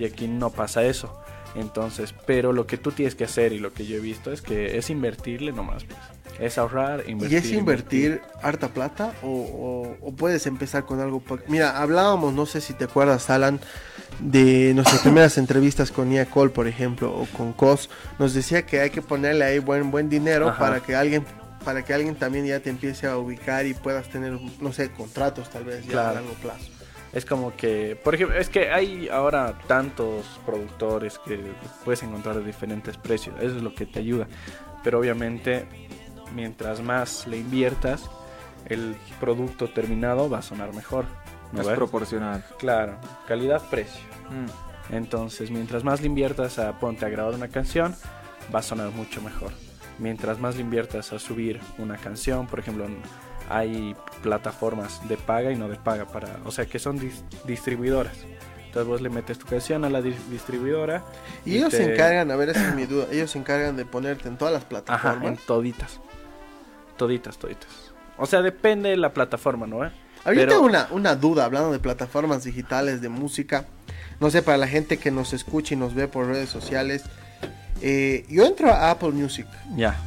[0.00, 1.16] y aquí no pasa eso.
[1.54, 4.40] Entonces, pero lo que tú tienes que hacer y lo que yo he visto es
[4.40, 5.98] que es invertirle nomás, pues.
[6.38, 7.32] Es ahorrar, invertir.
[7.32, 11.22] ¿Y es invertir harta plata o, o- o puedes empezar con algo?
[11.48, 13.60] Mira, hablábamos, no sé si te acuerdas, Alan,
[14.20, 17.90] de nuestras primeras entrevistas con Nia Cole, por ejemplo, o con Cos.
[18.18, 20.58] Nos decía que hay que ponerle ahí buen buen dinero Ajá.
[20.58, 21.24] para que alguien
[21.64, 25.50] para que alguien también ya te empiece a ubicar y puedas tener, no sé, contratos
[25.50, 26.64] tal vez ya a largo plazo.
[27.12, 31.40] Es como que, por ejemplo, es que hay ahora tantos productores que
[31.84, 33.34] puedes encontrar de diferentes precios.
[33.40, 34.28] Eso es lo que te ayuda.
[34.84, 35.66] Pero obviamente,
[36.34, 38.08] mientras más le inviertas,
[38.66, 41.06] el producto terminado va a sonar mejor.
[41.52, 41.76] ¿no Es ves?
[41.76, 42.44] proporcional.
[42.58, 42.96] Claro,
[43.26, 44.02] calidad-precio.
[44.30, 44.94] Mm.
[44.94, 47.94] Entonces, mientras más le inviertas a ponte a grabar una canción,
[48.54, 49.50] va a sonar mucho mejor.
[49.98, 52.86] Mientras más le inviertas a subir una canción, por ejemplo,
[53.50, 58.14] hay plataformas de paga y no de paga para, o sea, que son dis- distribuidoras.
[58.66, 61.02] Entonces vos le metes tu canción a la dis- distribuidora
[61.44, 64.28] Y ellos se encargan, a ver, esa es mi duda, ellos se encargan de ponerte
[64.28, 65.26] en todas las Ajá, plataformas.
[65.26, 65.98] en toditas.
[66.96, 67.68] Toditas, toditas.
[68.16, 69.84] O sea, depende de la plataforma, ¿no?
[69.84, 69.90] eh?
[70.24, 73.64] Ahorita Pero- una, una duda, hablando de plataformas digitales de música.
[74.20, 77.02] No sé, para la gente que nos escucha y nos ve por redes sociales.
[77.82, 79.46] eh, yo entro a Apple Music.
[79.74, 79.98] Ya.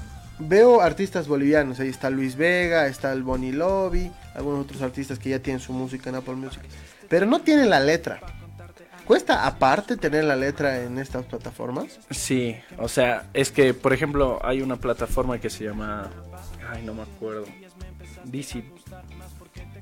[0.47, 1.79] Veo artistas bolivianos.
[1.79, 4.11] Ahí está Luis Vega, está el Bonnie Lobby.
[4.35, 6.61] Algunos otros artistas que ya tienen su música en Apple Music.
[7.09, 8.19] Pero no tienen la letra.
[9.05, 11.99] ¿Cuesta aparte tener la letra en estas plataformas?
[12.09, 16.09] Sí, o sea, es que, por ejemplo, hay una plataforma que se llama.
[16.69, 17.45] Ay, no me acuerdo.
[18.23, 18.63] DC.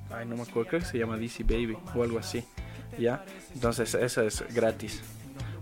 [0.10, 2.44] Ay, no me acuerdo, creo que se llama DC Baby o algo así.
[3.00, 3.24] ¿Ya?
[3.54, 5.02] Entonces, esa es gratis.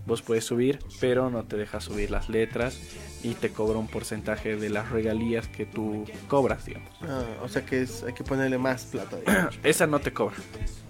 [0.06, 2.80] Vos puedes subir, pero no te deja subir las letras
[3.22, 6.90] y te cobra un porcentaje de las regalías que tú cobras, digamos.
[7.02, 9.16] Ah, o sea que es, hay que ponerle más plata.
[9.18, 9.58] digamos.
[9.64, 10.36] Esa no te cobra.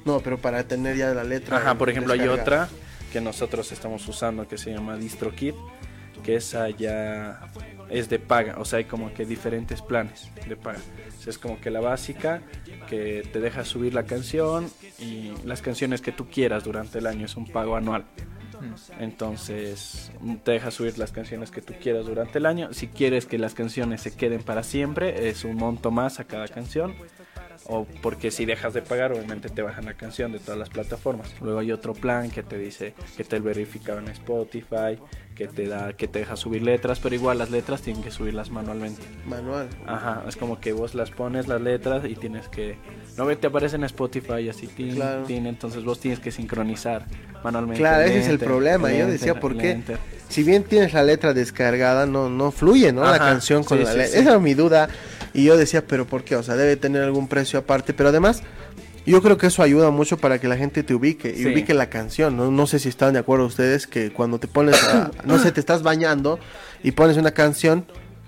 [0.04, 1.58] no, pero para tener ya la letra.
[1.58, 2.68] Ajá, por ejemplo, hay otra
[3.12, 5.54] que nosotros estamos usando que se llama DistroKid,
[6.22, 7.40] que esa ya
[7.88, 10.78] es de paga, o sea, hay como que diferentes planes de paga.
[11.18, 12.42] O sea, es como que la básica,
[12.88, 17.26] que te deja subir la canción y las canciones que tú quieras durante el año,
[17.26, 18.04] es un pago anual.
[18.98, 20.10] Entonces,
[20.44, 22.72] te deja subir las canciones que tú quieras durante el año.
[22.72, 26.48] Si quieres que las canciones se queden para siempre, es un monto más a cada
[26.48, 26.94] canción.
[27.72, 31.32] O porque si dejas de pagar, obviamente te bajan la canción de todas las plataformas.
[31.40, 34.98] Luego hay otro plan que te dice que te verificado en Spotify,
[35.36, 38.50] que te da, que te deja subir letras, pero igual las letras tienen que subirlas
[38.50, 39.02] manualmente.
[39.24, 39.68] Manual.
[39.86, 42.76] Ajá, es como que vos las pones las letras y tienes que
[43.16, 45.22] no te aparece en Spotify así tin, Claro.
[45.22, 47.06] tin, entonces vos tienes que sincronizar
[47.44, 47.80] manualmente.
[47.80, 48.92] Claro, ese es el Enter, problema.
[48.92, 49.80] Yo decía, ¿por qué?
[50.28, 53.04] Si bien tienes la letra descargada, no, no fluye, ¿no?
[53.04, 54.12] la canción con sí, la sí, letra.
[54.12, 54.18] sí.
[54.20, 54.88] Esa era mi duda.
[55.34, 56.36] Y yo decía, ¿pero por qué?
[56.36, 57.92] O sea, debe tener algún precio aparte.
[57.94, 58.42] Pero además,
[59.06, 61.46] yo creo que eso ayuda mucho para que la gente te ubique y Sí.
[61.46, 62.36] ubique la canción.
[62.36, 62.50] ¿no?
[62.50, 65.60] no sé si están de acuerdo ustedes que cuando te pones, a- no sé, te
[65.60, 66.38] estás bañando
[66.82, 67.84] y pones una canción,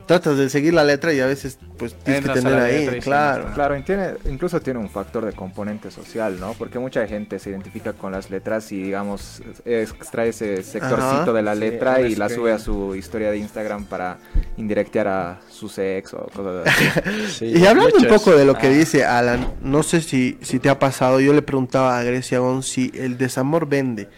[0.06, 2.96] tratas de seguir la letra y a veces, pues, tienes que tener la ahí, letra
[2.96, 3.50] y sí, claro.
[3.54, 6.54] Claro, y tiene, incluso tiene un factor de componente social, ¿no?
[6.54, 11.32] Porque mucha gente se identifica con las letras y, digamos, extrae ese sectorcito Ajá.
[11.32, 14.18] de la letra y la sube a su historia de Instagram para
[14.56, 16.84] indirectear a su sexo o cosas así.
[17.32, 20.58] Sí, Y hablando un poco de lo que Ah, dice Alan, no sé si, si
[20.58, 24.08] te ha pasado, yo le preguntaba a Grecia Gon si el desamor vende.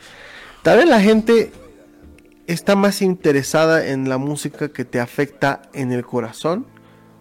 [0.62, 1.50] Tal vez la gente
[2.46, 6.66] está más interesada en la música que te afecta en el corazón,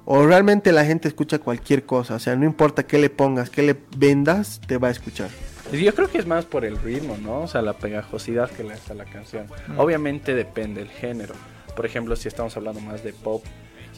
[0.05, 3.61] o realmente la gente escucha cualquier cosa, o sea, no importa qué le pongas, qué
[3.63, 5.29] le vendas, te va a escuchar.
[5.71, 7.39] Yo creo que es más por el ritmo, ¿no?
[7.41, 9.47] O sea, la pegajosidad que le da la canción.
[9.77, 11.33] Obviamente depende del género.
[11.75, 13.43] Por ejemplo, si estamos hablando más de pop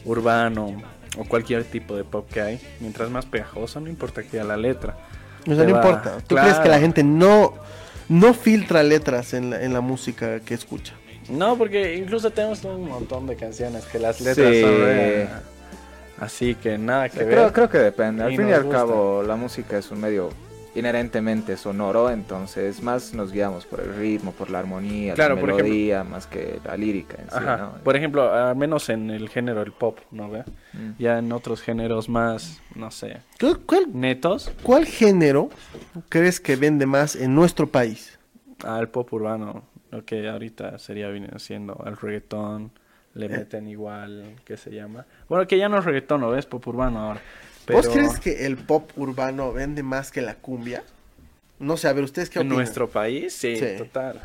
[0.04, 0.80] urbano
[1.18, 4.56] o cualquier tipo de pop que hay, mientras más pegajoso, no importa que a la
[4.56, 4.96] letra.
[5.46, 6.18] O sea, no va- importa.
[6.18, 6.48] ¿Tú Claro.
[6.48, 7.54] crees que la gente no,
[8.08, 10.94] no filtra letras en la, en la música que escucha?
[11.28, 14.62] No, porque incluso tenemos un montón de canciones que las letras Sí.
[14.62, 15.28] son re-
[16.18, 17.28] Así que nada que ver.
[17.28, 18.22] Creo, creo que depende.
[18.24, 18.78] Al Y fin y al gusta.
[18.78, 20.30] cabo, la música es un medio
[20.74, 25.50] inherentemente sonoro, entonces más nos guiamos por el ritmo, por la armonía, Claro, la por
[25.50, 27.56] ejemplo- melodía, más que la lírica en sí, Ajá.
[27.56, 27.72] ¿no?
[27.82, 30.44] Por ejemplo, al menos en el género del pop, ¿no ve?
[30.74, 30.90] Mm.
[30.98, 35.48] Ya en otros géneros más, no sé, ¿Cuál, cuál- netos, cuál género
[36.10, 38.18] crees que vende más en nuestro país?
[38.64, 39.64] al pop urbano,
[39.96, 42.78] lo que ahorita sería viniendo siendo el reggaetón, Eh.
[43.14, 45.06] le meten igual, ¿qué se llama?
[45.28, 46.46] Bueno, que ya no es reggaetón, ¿no ves?
[46.46, 47.20] Pop urbano ahora.
[47.72, 50.84] ¿Vos Pero crees que el pop urbano vende más que la cumbia?
[51.58, 52.58] No sé, a ver, ¿ustedes qué en opinan?
[52.58, 53.74] nuestro país, sí, Sí.
[53.78, 54.20] total.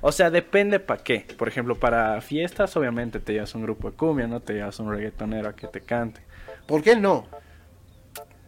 [0.00, 1.24] O sea, depende para qué.
[1.38, 4.90] Por ejemplo, para fiestas, obviamente te llevas un grupo de cumbia, no te llevas un
[4.90, 6.20] reggaetonero a que te cante.
[6.66, 7.26] ¿Por qué no?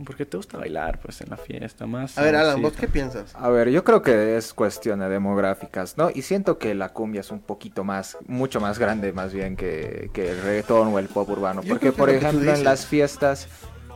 [0.04, 2.18] Porque te gusta bailar, pues, en la fiesta más.
[2.18, 3.34] A ver, Alan, ¿vos qué piensas?
[3.34, 6.10] A ver, yo creo que es cuestión de demográficas, ¿no?
[6.14, 10.10] Y siento que la cumbia es un poquito más, mucho más grande más bien que,
[10.12, 11.62] que el reggaetón o el pop urbano.
[11.62, 13.48] Yo Porque, por ejemplo, en las fiestas,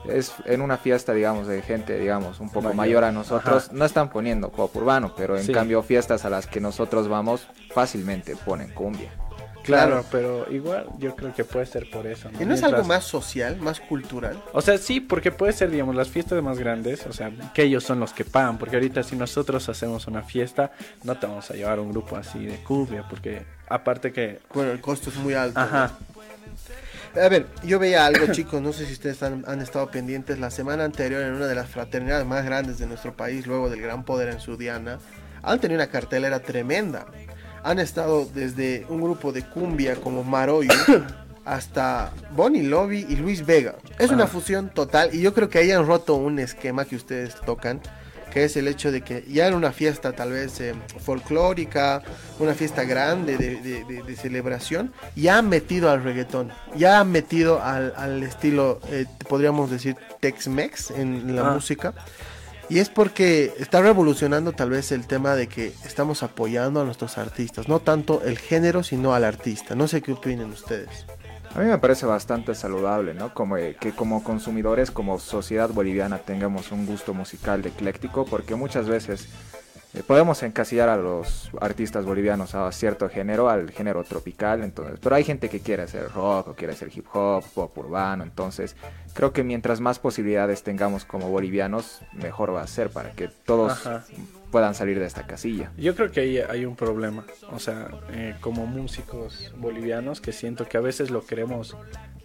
[0.08, 2.76] es en una fiesta, digamos, de gente, digamos, un poco Mayor.
[2.76, 3.76] mayor a nosotros, Ajá.
[3.76, 5.52] no están poniendo pop urbano, pero en Sí.
[5.52, 9.12] cambio fiestas a las que nosotros vamos, fácilmente ponen cumbia.
[9.62, 12.30] Claro, pero igual yo creo que puede ser por eso.
[12.40, 14.42] ¿Y no es algo más social, más cultural?
[14.52, 17.84] O sea, sí, porque puede ser, digamos, las fiestas más grandes, o sea, que ellos
[17.84, 20.72] son los que pagan, porque ahorita si nosotros hacemos una fiesta,
[21.04, 24.40] no te vamos a llevar un grupo así de cumbia, porque aparte que...
[24.52, 25.58] Bueno, el costo es muy alto.
[25.58, 25.92] Ajá,
[27.14, 30.38] A ver, yo veía algo, chicos, no sé si ustedes han, han estado pendientes.
[30.38, 33.80] La semana anterior, en una de las fraternidades más grandes de nuestro país, luego del
[33.80, 34.98] Gran Poder en Sudiana,
[35.42, 37.06] han tenido una cartelera tremenda.
[37.62, 40.70] Han estado desde un grupo de cumbia como Maroyo
[41.44, 43.74] hasta Bonnie Lobby y Luis Vega.
[43.98, 44.28] Es una Ah.
[44.28, 47.80] fusión total y yo creo que ahí han roto un esquema que ustedes tocan,
[48.32, 52.02] que es el hecho de que ya en una fiesta tal vez eh, folclórica,
[52.38, 57.10] una fiesta grande de, de- de- de celebración, ya han metido al reggaetón, ya han
[57.10, 61.52] metido al, al estilo, eh, podríamos decir, Tex-Mex en la Ah.
[61.54, 61.92] música.
[62.70, 67.18] Y es porque está revolucionando tal vez el tema de que estamos apoyando a nuestros
[67.18, 69.74] artistas, no tanto el género, sino al artista.
[69.74, 71.04] No sé qué opinen ustedes.
[71.52, 73.34] A mí me parece bastante saludable, ¿no?
[73.34, 78.86] Como eh, que como consumidores, como sociedad boliviana tengamos un gusto musical ecléctico, porque muchas
[78.86, 79.26] veces
[79.92, 85.16] eh, podemos encasillar a los artistas bolivianos a cierto género, al género tropical, entonces, pero
[85.16, 88.76] hay gente que quiere hacer rock o quiere hacer hip hop, pop urbano, entonces
[89.14, 93.72] creo que mientras más posibilidades tengamos como bolivianos, mejor va a ser para que todos
[93.72, 94.04] Ajá.
[94.52, 95.72] puedan salir de esta casilla.
[95.76, 100.68] yo creo que ahí hay un problema, o sea, eh, como músicos bolivianos, que siento
[100.68, 101.76] que a veces lo queremos,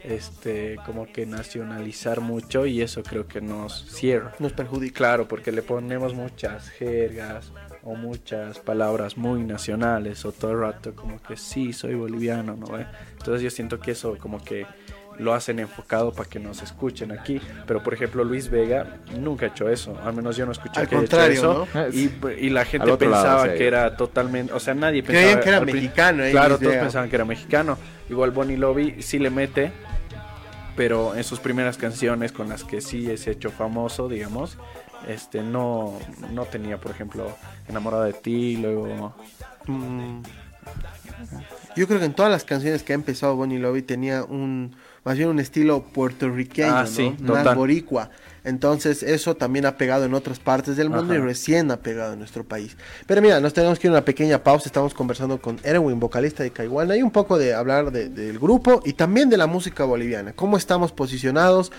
[0.08, 4.34] este, como que nacionalizar mucho y eso creo que nos cierra.
[4.40, 4.96] Nos perjudica.
[4.96, 7.52] Claro, porque le ponemos muchas jergas
[7.84, 12.68] o muchas palabras muy nacionales o todo el rato como que sí, soy boliviano, ¿no?
[12.68, 12.86] ve?
[13.18, 14.66] Entonces yo siento que eso como que
[15.18, 17.40] lo hacen enfocado para que nos escuchen aquí.
[17.66, 20.88] Pero por ejemplo Luis Vega nunca ha hecho eso, al menos yo no escuché Al
[20.88, 21.98] que haya hecho contrario, eso.
[21.98, 23.58] Y, y la gente otro lado, pensaba sí.
[23.58, 26.72] que era totalmente, o sea, nadie Creían pensaba que era mexicano, eh, Claro, Luis todos
[26.72, 26.84] Vega.
[26.84, 27.78] pensaban que era mexicano.
[28.10, 29.72] Igual Bonnie Lobby sí le mete,
[30.76, 34.58] pero en sus primeras canciones con las que sí es hecho famoso, digamos,
[35.08, 35.94] este no,
[36.34, 37.36] no tenía, por ejemplo,
[37.68, 39.14] Enamorada de ti, luego...
[39.68, 40.22] Mm.
[41.76, 45.18] Yo creo que en todas las canciones que ha empezado Bonnie Lobby tenía un más
[45.18, 46.88] bien un estilo puertorriqueño, Ah, ¿no?
[46.88, 47.56] sí, más total.
[47.56, 48.10] boricua.
[48.46, 51.16] Entonces eso también ha pegado en otras partes del mundo Ajá.
[51.16, 52.78] y recién ha pegado en nuestro país.
[53.08, 54.68] Pero mira, nos tenemos que ir a una pequeña pausa.
[54.70, 58.82] Estamos conversando con Erwin, vocalista de Caiwana, y un poco de hablar de- del grupo
[58.86, 60.32] y también de la música boliviana.
[60.34, 61.72] ¿Cómo estamos posicionados?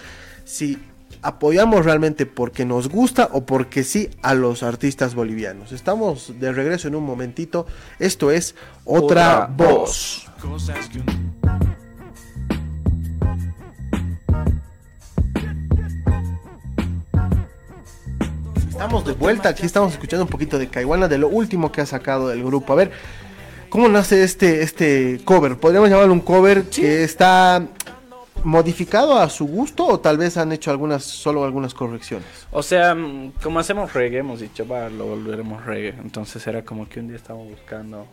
[0.45, 0.77] Si
[1.23, 5.73] apoyamos realmente porque nos gusta o porque sí a los artistas bolivianos.
[5.73, 7.67] Estamos de regreso en un momentito.
[8.01, 10.27] Esto es Otra, Otra Voz.
[10.41, 10.89] Cosas
[18.77, 21.87] Estamos de vuelta, aquí estamos escuchando un poquito de Caiwana, de lo último que ha
[21.87, 22.75] sacado del grupo.
[22.75, 22.93] A ver,
[23.71, 25.57] ¿cómo nace este, este cover?
[25.57, 27.67] ¿Podríamos llamarlo un cover que está
[28.45, 32.27] modificado a su gusto o tal vez han hecho algunas, solo algunas correcciones?
[32.53, 35.99] O sea, mm, como hacemos reggae, hemos dicho, va, lo volveremos reggae.
[35.99, 38.07] Entonces era como que un día estábamos buscando...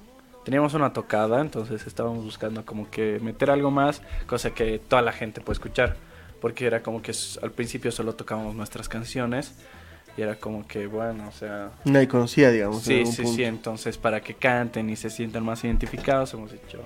[0.46, 5.12] Teníamos una tocada, entonces estábamos buscando como que meter algo más, cosa que toda la
[5.12, 5.98] gente puede escuchar.
[6.40, 9.56] Porque era como que al principio solo tocábamos nuestras canciones
[10.18, 11.72] y era como que, bueno, o sea...
[11.86, 12.84] Nadie conocía, digamos.
[12.84, 13.38] Sí, sí, punto.
[13.38, 16.80] sí, entonces para que canten y se sientan más identificados hemos dicho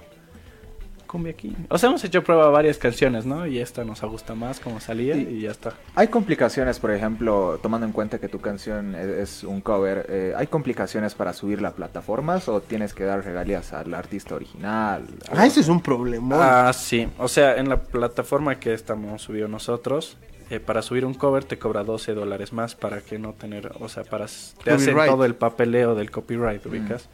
[1.07, 1.55] cumbia aquí.
[1.69, 3.47] O sea, hemos hecho prueba varias canciones, ¿no?
[3.47, 5.27] Y esta nos gusta más como salía Sí.
[5.31, 5.73] y ya está.
[5.95, 10.33] Hay complicaciones, por ejemplo, tomando en cuenta que tu canción es, es un cover, eh,
[10.37, 15.05] ¿hay complicaciones para subirla a plataformas o tienes que dar regalías al artista original?
[15.31, 16.67] Ah, ese es un problema.
[16.67, 17.07] Ah, sí.
[17.17, 20.17] O sea, en la plataforma que estamos subido nosotros,
[20.49, 23.89] eh, para subir un cover te cobra 12 dólares más para que no tener, o
[23.89, 24.25] sea, para
[24.63, 25.09] te hacen Copyright.
[25.11, 27.09] todo el papeleo del copyright, ubicas.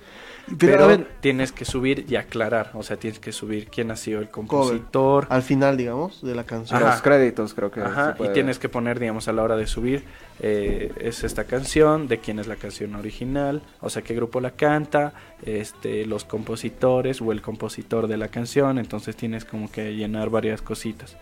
[0.45, 3.91] Pero, Pero, a ver, tienes que subir y aclarar, o sea, tienes que subir quién
[3.91, 5.25] ha sido el compositor.
[5.29, 6.79] al final, digamos, de la canción.
[6.81, 7.01] Los Ajá.
[7.01, 10.03] créditos creo que Ajá, y tienes que poner, digamos, a la hora de subir,
[10.41, 14.51] eh, es esta canción, de quién es la canción original, o sea, qué grupo la
[14.51, 15.13] canta,
[15.45, 20.61] este, los compositores o el compositor de la canción, entonces tienes como que llenar varias
[20.61, 21.15] cositas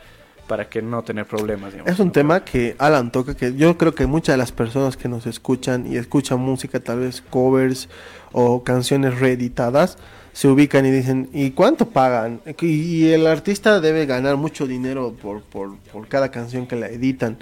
[0.48, 1.92] para que no tener problemas, digamos.
[1.92, 5.08] Es un tema que Alan toca, que yo creo que muchas de las personas que
[5.08, 7.90] nos escuchan y escuchan música, tal vez covers
[8.32, 9.98] o canciones reeditadas,
[10.34, 12.42] se ubican y dicen, ¿y cuánto pagan?
[12.62, 16.88] Y, y el artista debe ganar mucho dinero por, por, por cada canción que la
[16.88, 17.38] editan.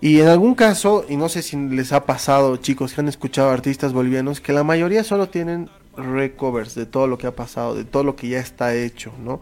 [0.00, 3.50] Y en algún caso, y no sé si les ha pasado, chicos, que han escuchado
[3.50, 7.84] artistas bolivianos, que la mayoría solo tienen recovers de todo lo que ha pasado, de
[7.84, 9.40] todo lo que ya está hecho, ¿no?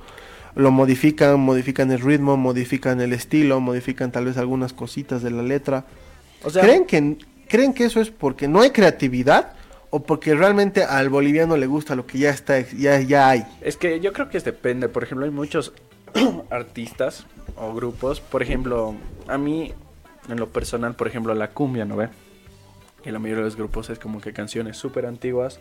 [0.56, 5.42] Lo modifican, modifican el ritmo, modifican el estilo, modifican tal vez algunas cositas de la
[5.42, 5.84] letra.
[6.44, 7.16] O sea, ¿Creen que,
[7.48, 9.52] ¿Creen que eso es porque no hay creatividad
[9.90, 13.44] o porque realmente al boliviano le gusta lo que ya está, ya, ya hay?
[13.60, 14.88] Es que yo creo que es depende.
[14.88, 15.72] Por ejemplo, hay muchos
[16.50, 18.20] artistas o grupos.
[18.20, 18.94] Por ejemplo,
[19.26, 19.72] a mí,
[20.28, 22.08] en lo personal, por ejemplo, la cumbia, ¿no ve?
[23.04, 25.60] Y la mayoría de los grupos es como que canciones súper antiguas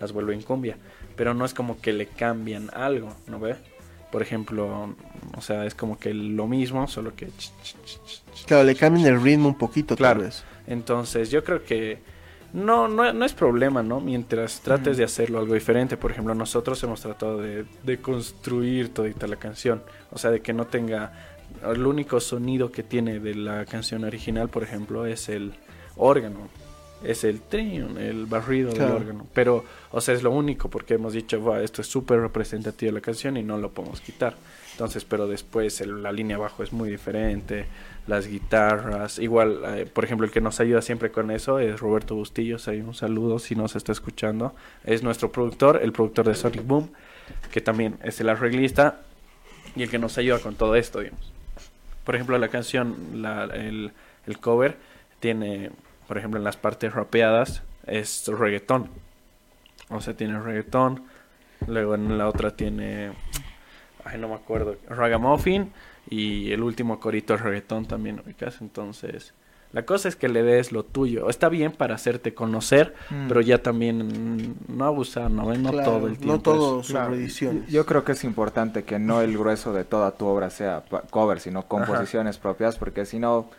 [0.00, 0.76] las vuelven cumbia.
[1.16, 3.56] Pero no es como que le cambian algo, ¿no ve?
[4.10, 4.94] Por ejemplo,
[5.36, 7.28] o sea, es como que lo mismo, solo que...
[8.46, 10.20] Claro, le cambian el ritmo un poquito, Claro.
[10.20, 10.44] tal vez.
[10.66, 11.98] Entonces, yo creo que
[12.52, 14.00] no, no, no es problema, ¿no?
[14.00, 15.96] Mientras trates de hacerlo algo diferente.
[15.98, 19.82] Por ejemplo, nosotros hemos tratado de, de construir todita la canción.
[20.10, 21.12] O sea, de que no tenga...
[21.64, 25.54] El único sonido que tiene de la canción original, por ejemplo, es el
[25.96, 26.48] órgano.
[27.02, 28.94] Es el trion, el barrido Claro.
[28.94, 29.26] del órgano.
[29.32, 32.94] Pero, o sea, es lo único porque hemos dicho, "Buah, esto es súper representativo de
[32.94, 34.34] la canción y no lo podemos quitar.
[34.72, 37.66] Entonces, pero después el- la línea abajo es muy diferente,
[38.06, 42.14] las guitarras, igual, eh, por ejemplo, el que nos ayuda siempre con eso es Roberto
[42.14, 46.64] Bustillos, ahí un saludo si nos está escuchando, es nuestro productor, el productor de Sonic
[46.66, 46.90] Boom,
[47.52, 49.00] que también es el arreglista
[49.76, 51.32] y el que nos ayuda con todo esto, digamos.
[52.04, 53.92] Por ejemplo, la canción, la- el,
[54.26, 54.76] el cover
[55.20, 55.70] tiene,
[56.08, 58.88] por ejemplo, en las partes rapeadas es reggaetón,
[59.90, 61.04] o sea, tiene reggaetón,
[61.66, 63.12] luego en la otra tiene
[64.04, 65.70] ay no me acuerdo, Ragamuffin
[66.10, 69.34] y el último corito es reggaetón también, ubicas, entonces
[69.70, 73.28] la cosa es que le des lo tuyo, está bien para hacerte conocer, Mm.
[73.28, 76.32] pero ya también no abusar, no, no Claro, todo el tiempo.
[76.36, 77.14] No todo es- Claro.
[77.68, 81.38] Yo creo que es importante que no el grueso de toda tu obra sea cover,
[81.40, 83.50] sino composiciones propias, porque si no,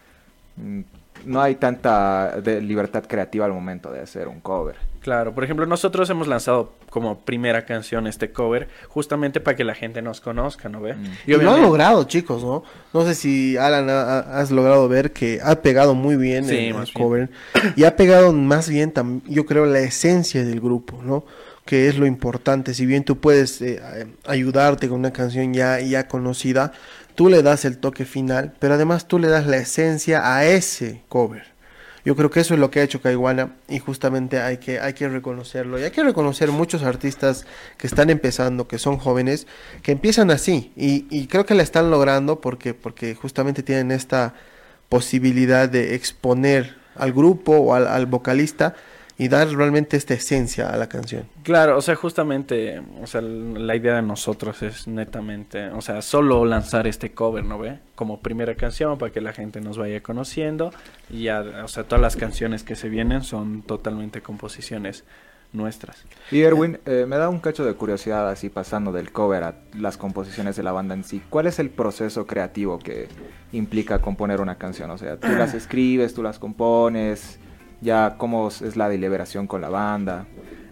[0.56, 0.80] mm,
[1.26, 4.76] no hay tanta de libertad creativa al momento de hacer un cover.
[5.02, 9.74] Claro, por ejemplo, nosotros hemos lanzado como primera canción este cover justamente para que la
[9.74, 10.94] gente nos conozca, ¿no ve?
[10.96, 11.06] Mm.
[11.28, 12.64] Y lo han logrado, chicos, ¿no?
[12.94, 16.52] No sé si Alan ha- ha- has logrado ver que ha pegado muy bien Sí,
[16.58, 17.04] el, el más bien.
[17.08, 17.30] cover
[17.78, 21.24] y ha pegado más bien, tam- yo creo, la esencia del grupo, ¿no?
[21.66, 22.74] Que es lo importante.
[22.74, 23.80] Si bien tú puedes eh,
[24.28, 26.74] ayudarte con una canción ya, ya conocida,
[27.20, 31.02] tú le das el toque final, pero además tú le das la esencia a ese
[31.10, 31.48] cover.
[32.06, 34.94] Yo creo que eso es lo que ha hecho Caiguana y justamente hay que, hay
[34.94, 35.78] que reconocerlo.
[35.78, 37.46] Y hay que reconocer muchos artistas
[37.78, 39.48] que están empezando, que son jóvenes,
[39.84, 40.72] que empiezan así.
[40.78, 44.34] Y, y creo que la están logrando porque, porque justamente tienen esta
[44.88, 48.76] posibilidad de exponer al grupo o al, al vocalista
[49.20, 51.28] y dar realmente esta esencia a la canción.
[51.44, 56.46] Claro, o sea, justamente, o sea, la idea de nosotros es netamente, o sea, solo
[56.46, 57.80] lanzar este cover, ¿no ve?
[57.96, 60.72] Como primera canción para que la gente nos vaya conociendo
[61.10, 65.04] y ya, o sea, todas las canciones que se vienen son totalmente composiciones
[65.52, 66.06] nuestras.
[66.32, 69.98] Y Erwin, eh, me da un cacho de curiosidad así pasando del cover a las
[69.98, 71.22] composiciones de la banda en sí.
[71.30, 73.10] ¿Cuál es el proceso creativo que
[73.52, 74.90] implica componer una canción?
[74.92, 77.38] O sea, tú las escribes, tú las compones,
[77.82, 80.26] ya cómo es la deliberación con la banda.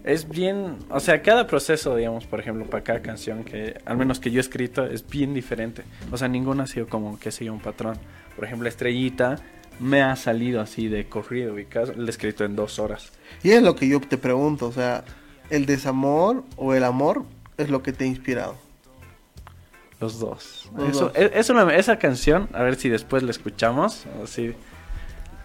[0.03, 4.19] Es bien, o sea, cada proceso, digamos, por ejemplo, para cada canción que, al menos
[4.19, 5.83] que yo he escrito, es bien diferente.
[6.11, 7.97] O sea, ninguna ha sido como que siga un patrón.
[8.35, 9.35] Por ejemplo, Estrellita
[9.81, 13.11] me ha salido así de corrido, ubicas, lo he escrito en dos horas.
[13.43, 15.03] Y es lo que yo te pregunto, o sea,
[15.49, 17.25] ¿el desamor o el amor
[17.57, 18.55] es lo que te ha inspirado?
[19.99, 20.69] Los dos.
[20.77, 21.11] Los Eso, dos.
[21.15, 24.05] es- es una- esa canción, a ver si después la escuchamos.
[24.25, 24.53] Si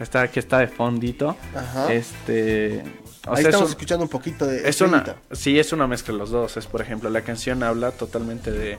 [0.01, 1.37] está, que está de fondito.
[1.55, 1.93] Ajá.
[1.93, 2.83] Este.
[3.27, 5.87] O Ahí sea, es estamos un- escuchando un poquito de Es una, sí, es una
[5.87, 6.57] mezcla de los dos.
[6.57, 8.79] Es, por ejemplo, la canción habla totalmente de,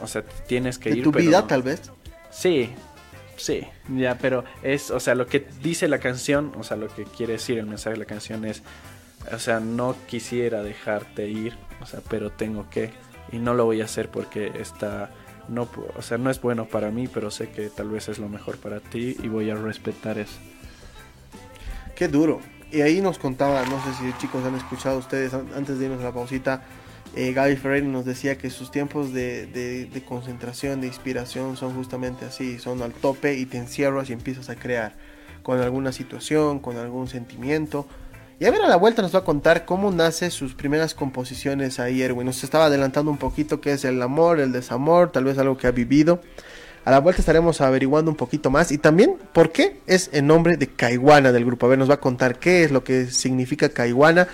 [0.00, 1.02] o sea, tienes que de ir.
[1.04, 1.90] tu pero vida, tal vez.
[2.30, 2.70] Sí,
[3.36, 7.02] sí, ya, pero es, o sea, lo que dice la canción, o sea, lo que
[7.04, 8.62] quiere decir el mensaje de la canción es,
[9.32, 12.90] o sea, no quisiera dejarte ir, o sea, pero tengo que,
[13.32, 15.10] y no lo voy a hacer porque está,
[15.50, 18.28] no, o sea, no es bueno para mí, pero sé que tal vez es lo
[18.28, 20.38] mejor para ti y voy a respetar eso.
[21.94, 22.40] Qué duro.
[22.72, 26.00] Y ahí nos contaba, no sé si chicos han escuchado ustedes an- antes de irnos
[26.00, 26.62] a la pausita,
[27.16, 31.74] eh, Gaby Ferreira nos decía que sus tiempos de, de- de concentración, de inspiración son
[31.74, 34.94] justamente así, son al tope y te encierras y empiezas a crear
[35.42, 37.86] con alguna situación, con algún sentimiento.
[38.40, 41.78] Y a ver, a la vuelta nos va a contar cómo nace sus primeras composiciones
[41.78, 42.24] ahí, Erwin.
[42.24, 45.66] Nos estaba adelantando un poquito qué es el amor, el desamor, tal vez algo que
[45.66, 46.22] ha vivido.
[46.86, 50.56] A la vuelta estaremos averiguando un poquito más y también por qué es el nombre
[50.56, 51.66] de Caiwana del grupo.
[51.66, 54.26] A ver, nos va a contar qué es lo que significa Caiwana.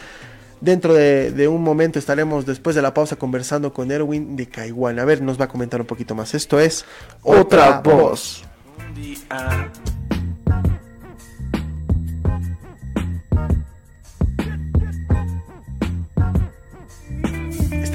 [0.60, 5.02] Dentro de, de un momento estaremos después de la pausa conversando con Erwin de Caiwana.
[5.02, 6.32] A ver, nos va a comentar un poquito más.
[6.32, 6.84] Esto es
[7.24, 8.44] Otra Voz.
[8.88, 9.95] Un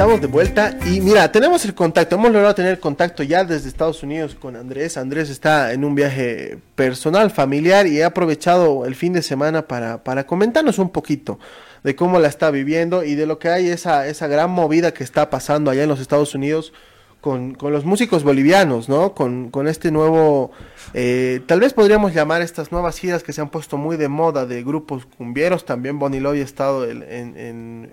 [0.01, 4.01] Estamos de vuelta y mira, tenemos el contacto, hemos logrado tener contacto ya desde Estados
[4.01, 4.97] Unidos con Andrés.
[4.97, 10.03] Andrés está en un viaje personal, familiar y ha aprovechado el fin de semana para,
[10.03, 11.37] para comentarnos un poquito
[11.83, 15.03] de cómo la está viviendo y de lo que hay esa, esa gran movida que
[15.03, 16.73] está pasando allá en los Estados Unidos
[17.21, 19.13] con, con los músicos bolivianos, ¿no?
[19.13, 20.49] Con, con este nuevo,
[20.95, 24.47] eh, tal vez podríamos llamar estas nuevas giras que se han puesto muy de moda
[24.47, 25.63] de grupos cumbieros.
[25.63, 27.91] También Bonnie Loy ha estado en-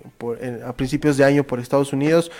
[0.65, 2.31] a principios de año por Estados Unidos.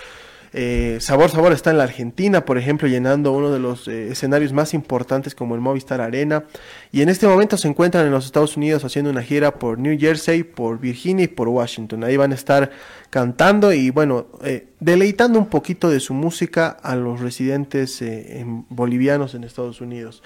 [0.52, 4.52] Eh, Sabor Sabor está en la Argentina, por ejemplo, llenando uno de los eh, escenarios
[4.52, 6.42] más importantes como el Movistar Arena.
[6.90, 9.96] Y en este momento se encuentran en los Estados Unidos haciendo una gira por New
[9.96, 12.02] Jersey, por Virginia y por Washington.
[12.02, 12.72] Ahí van a estar
[13.10, 19.36] cantando y bueno, eh, deleitando un poquito de su música a los residentes en- bolivianos
[19.36, 20.20] en Estados Unidos.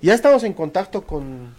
[0.00, 1.54] Ya estamos en contacto con,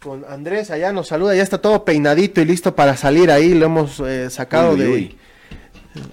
[0.00, 3.66] con Andrés, allá nos saluda, ya está todo peinadito y listo para salir ahí, lo
[3.66, 5.16] hemos eh, sacado Uy, de, uy.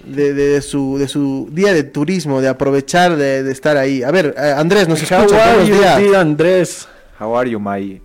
[0.04, 4.02] de, de- de su, de su día de turismo, de aprovechar de, de estar ahí.
[4.02, 6.14] A ver, eh, Andrés, nos How escucha, are buenos you, días.
[6.16, 6.88] Andrés?
[7.20, 8.00] How are you, my?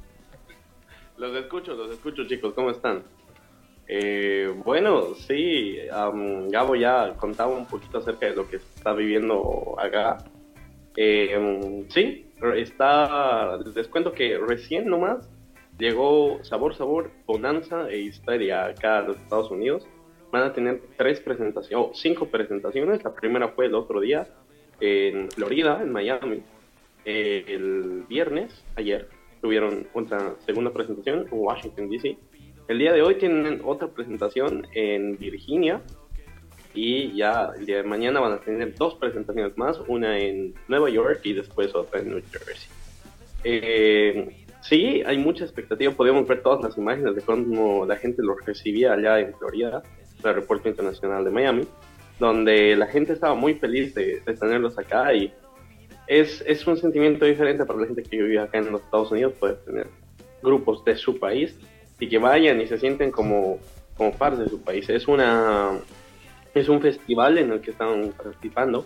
[1.18, 3.04] Los escucho, los escucho chicos, ¿cómo están?
[3.88, 9.76] Eh, bueno, sí, am, Gabo ya contaba un poquito acerca de lo que está viviendo
[9.80, 10.18] acá.
[10.96, 15.28] Eh, sí, está, les cuento que recién nomás
[15.82, 19.86] llegó Sabor Sabor, Bonanza e Histeria acá a los Estados Unidos.
[20.32, 23.04] Van a tener tres presentaciones, o cinco presentaciones.
[23.04, 24.28] La primera fue el otro día
[24.80, 26.44] en Florida, en Miami.
[27.04, 29.10] Eh, el viernes, ayer,
[29.42, 32.16] tuvieron otra segunda presentación en Washington, D.C.
[32.68, 35.82] El día de hoy tienen otra presentación en Virginia.
[36.74, 40.90] Y ya el día de mañana van a tener dos presentaciones más, una en Nueva
[40.90, 42.70] York y después otra en New Jersey.
[43.44, 45.92] Eh, sí, hay mucha expectativa.
[45.92, 49.84] Podemos ver todas las imágenes de cómo la gente los recibía allá en Florida,
[50.20, 51.68] el aeropuerto internacional de Miami,
[52.20, 55.34] donde la gente estaba muy feliz de, de tenerlos acá y
[56.08, 59.34] es, es un sentimiento diferente para la gente que vive acá en los Estados Unidos,
[59.34, 59.88] poder tener
[60.42, 61.58] grupos de su país
[62.00, 63.60] y que vayan y se sienten como,
[63.96, 64.90] como parte de su país.
[64.90, 65.80] Es una
[66.54, 68.86] es un festival en el que están participando.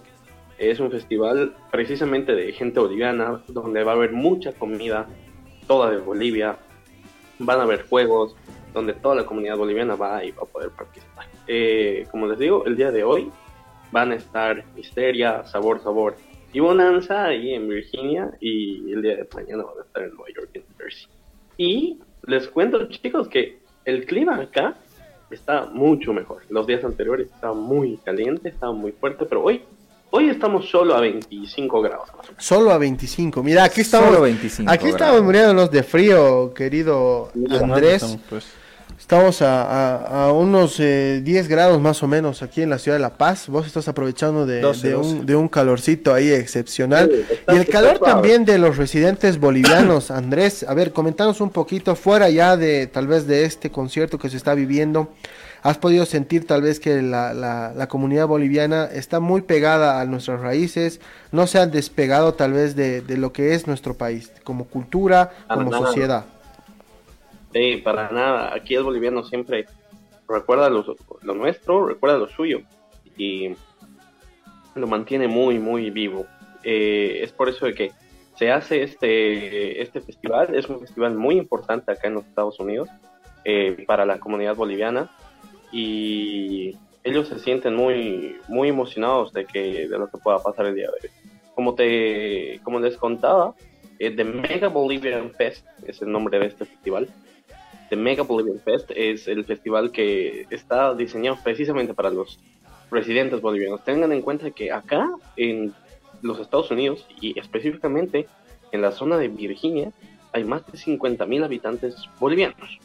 [0.58, 5.08] Es un festival precisamente de gente boliviana, donde va a haber mucha comida,
[5.68, 6.58] toda de Bolivia.
[7.40, 8.36] Van a haber juegos,
[8.74, 11.28] donde toda la comunidad boliviana va y va a poder participar.
[11.48, 13.32] Eh, como les digo, el día de hoy
[13.92, 16.16] van a estar Misteria, Sabor, Sabor
[16.52, 20.30] y Bonanza ahí en Virginia y el día de mañana van a estar en Nueva
[20.36, 21.08] York en Jersey.
[21.58, 24.76] Y les cuento chicos que el clima acá
[25.30, 26.44] está mucho mejor.
[26.50, 29.64] Los días anteriores estaba muy caliente, estaba muy fuerte, pero hoy
[30.16, 32.10] hoy estamos solo a 25 grados.
[32.38, 33.44] Solo a 25.
[33.44, 34.08] Mira, aquí estamos.
[34.10, 35.24] Solo 25 aquí estamos grados.
[35.24, 37.96] muriéndonos de frío, querido Andrés.
[38.04, 38.46] Estamos, pues,
[38.98, 39.64] Estamos a,
[39.98, 43.18] a- a unos eh, 10 grados más o menos aquí en la ciudad de La
[43.18, 43.50] Paz.
[43.50, 45.10] Vos estás aprovechando de, 12, de 12.
[45.10, 47.12] un, de un calorcito ahí excepcional.
[47.14, 50.12] Sí, está- y el calor también de los residentes bolivianos.
[50.12, 54.30] Andrés, a ver, comentanos un poquito fuera ya de tal vez de este concierto que
[54.30, 55.10] se está viviendo.
[55.66, 60.06] ¿Has podido sentir tal vez que la, la- la comunidad boliviana está muy pegada a
[60.06, 61.02] nuestras raíces?
[61.32, 65.32] No se han despegado tal vez de, de lo que es nuestro país, como cultura,
[65.48, 65.88] Para como nada.
[65.88, 66.26] sociedad.
[67.52, 68.54] Sí, para nada.
[68.54, 69.66] Aquí el boliviano siempre
[70.30, 70.86] recuerda lo,
[71.24, 72.60] lo nuestro, recuerda lo suyo
[73.18, 73.56] y
[74.76, 76.28] lo mantiene muy, muy vivo.
[76.64, 77.92] Eh, es por eso de que
[78.38, 80.54] se hace este, este festival.
[80.54, 82.88] Es un festival muy importante acá en los Estados Unidos
[83.46, 85.10] eh, para la comunidad boliviana
[85.72, 90.76] y ellos se sienten muy, muy emocionados de, que, de lo que pueda pasar el
[90.76, 91.14] día de hoy.
[91.54, 93.54] Como, te, como les contaba,
[94.00, 97.08] eh, The Mega Bolivian Fest es el nombre de este festival.
[97.90, 102.40] The Mega Bolivian Fest es el festival que está diseñado precisamente para los
[102.90, 103.84] residentes bolivianos.
[103.84, 105.74] Tengan en cuenta que acá en
[106.22, 108.28] los Estados Unidos y específicamente
[108.72, 109.92] en la zona de Virginia
[110.34, 112.80] hay más de 50.000 habitantes bolivianos.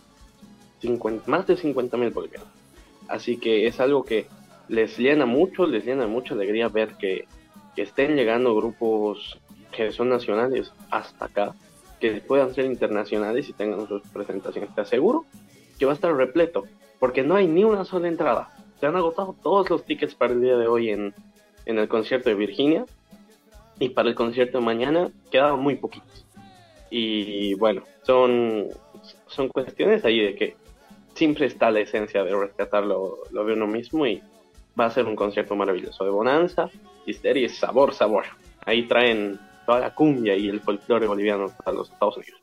[0.81, 2.60] 50, más de 50.000 bolivianos.
[3.11, 4.27] Así que es algo que
[4.69, 7.27] les llena mucho, les llena mucha alegría ver que,
[7.75, 9.39] que estén llegando grupos
[9.73, 11.55] que son nacionales hasta acá,
[11.99, 14.75] que puedan ser internacionales y tengan sus presentaciones.
[14.75, 15.27] Te aseguro
[15.79, 16.65] que va a estar repleto,
[17.01, 18.55] porque no hay ni una sola entrada.
[18.79, 21.13] Se han agotado todos los tickets para el día de hoy en,
[21.67, 22.87] en el concierto de Virginia
[23.81, 26.27] y para el concierto de mañana quedaban muy poquitos.
[26.91, 28.69] Y bueno, son,
[29.27, 30.57] son cuestiones ahí de que
[31.21, 34.23] siempre está la esencia de rescatar lo, de uno mismo y
[34.79, 36.71] va a ser un concierto maravilloso de bonanza,
[37.05, 38.25] histeria y sabor, sabor.
[38.65, 42.40] Ahí traen toda la cumbia y el folclore boliviano a los Estados Unidos.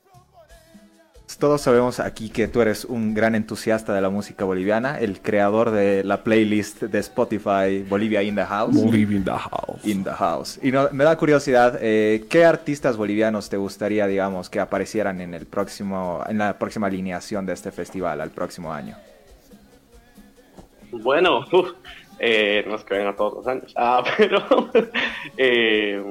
[1.36, 5.69] Todos sabemos aquí que tú eres un gran entusiasta de la música boliviana, el creador
[5.69, 8.73] de la playlist de Spotify Bolivia in the House.
[8.73, 9.86] Bolivia in the House.
[9.86, 10.59] In the House.
[10.63, 15.36] Y no, me da curiosidad, eh, ¿qué artistas bolivianos te gustaría, digamos, que aparecieran en
[15.36, 18.95] el próximo, en la próxima alineación de este festival al próximo año?
[20.91, 21.73] Bueno, uf,
[22.20, 24.43] eh, no es que vengan todos los años, ah, pero
[25.38, 26.01] eh,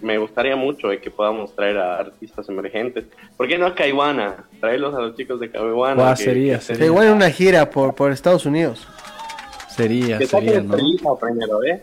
[0.00, 3.04] me gustaría mucho eh, que podamos traer a artistas emergentes.
[3.36, 4.44] ¿Por qué no a Caiwana?
[4.60, 6.16] Traerlos a los chicos de Caiwana.
[6.16, 6.86] Sería, que- sería.
[6.86, 8.86] Igual en una gira por, por Estados Unidos.
[9.68, 11.82] Sería, Que sería, ¿eh?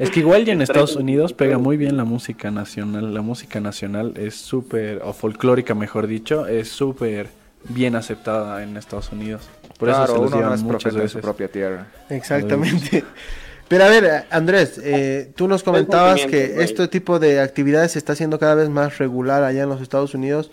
[0.00, 3.14] Es que igual ya en Estados Unidos pega muy bien la música nacional.
[3.14, 7.28] La música nacional es súper, o folclórica mejor dicho, es súper
[7.68, 9.48] bien aceptada en Estados Unidos.
[9.78, 11.86] Por eso claro, se los uno no es profeta de su propia tierra.
[12.08, 13.04] Exactamente.
[13.68, 18.14] Pero a ver, Andrés, eh, tú nos comentabas que este tipo de actividades se está
[18.14, 20.50] haciendo cada vez más regular allá en los Estados Unidos.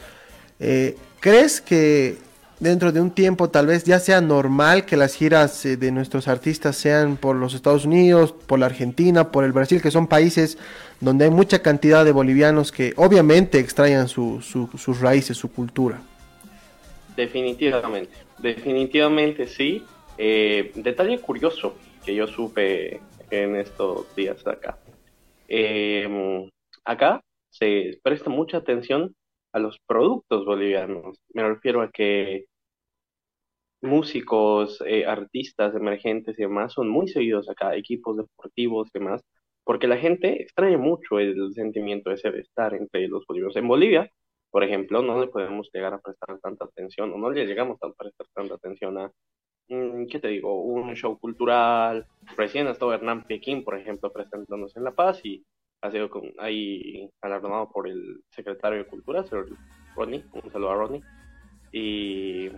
[0.59, 2.17] Eh, ¿Crees que
[2.59, 6.27] dentro de un tiempo tal vez ya sea normal que las giras eh, de nuestros
[6.27, 10.59] artistas sean por los Estados Unidos, por la Argentina, por el Brasil, que son países
[10.99, 16.01] donde hay mucha cantidad de bolivianos que obviamente extrañan su- su- sus raíces, su cultura?
[17.17, 19.83] Definitivamente, definitivamente sí.
[20.19, 23.01] Eh, detalle curioso que yo supe
[23.31, 24.77] en estos días acá.
[25.47, 26.07] Eh,
[26.85, 29.15] acá se presta mucha atención
[29.51, 31.17] a los productos bolivianos.
[31.33, 32.45] Me refiero a que
[33.81, 39.23] músicos, eh, artistas emergentes y demás son muy seguidos acá, equipos deportivos y demás,
[39.63, 43.55] porque la gente extraña mucho el sentimiento ese de estar entre los bolivianos.
[43.55, 44.11] En Bolivia,
[44.57, 47.91] por ejemplo, no le podemos llegar a prestar tanta atención, o no le llegamos a
[47.91, 49.11] prestar tanta atención a,
[49.69, 50.63] mm, ¿qué te digo?
[50.63, 52.07] Un show cultural.
[52.35, 55.45] Recién estaba Hernán Pekín, por ejemplo, presentándose en La Paz y
[55.83, 59.23] ha sido con, ahí galardonado por el secretario de Cultura,
[59.95, 61.03] Rodney, un saludo a Rodney.
[61.71, 62.49] Y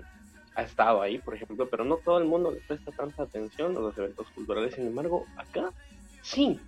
[0.56, 3.82] ha estado ahí, por ejemplo, pero no todo el mundo le presta tanta atención a
[3.82, 4.74] los eventos culturales.
[4.74, 5.74] Sin embargo, acá
[6.22, 6.62] sí.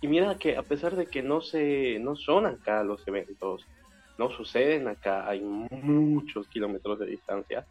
[0.00, 3.64] Y mira que a pesar de que no se, no son acá los eventos,
[4.18, 7.66] no suceden acá, hay muchos kilómetros de distancia,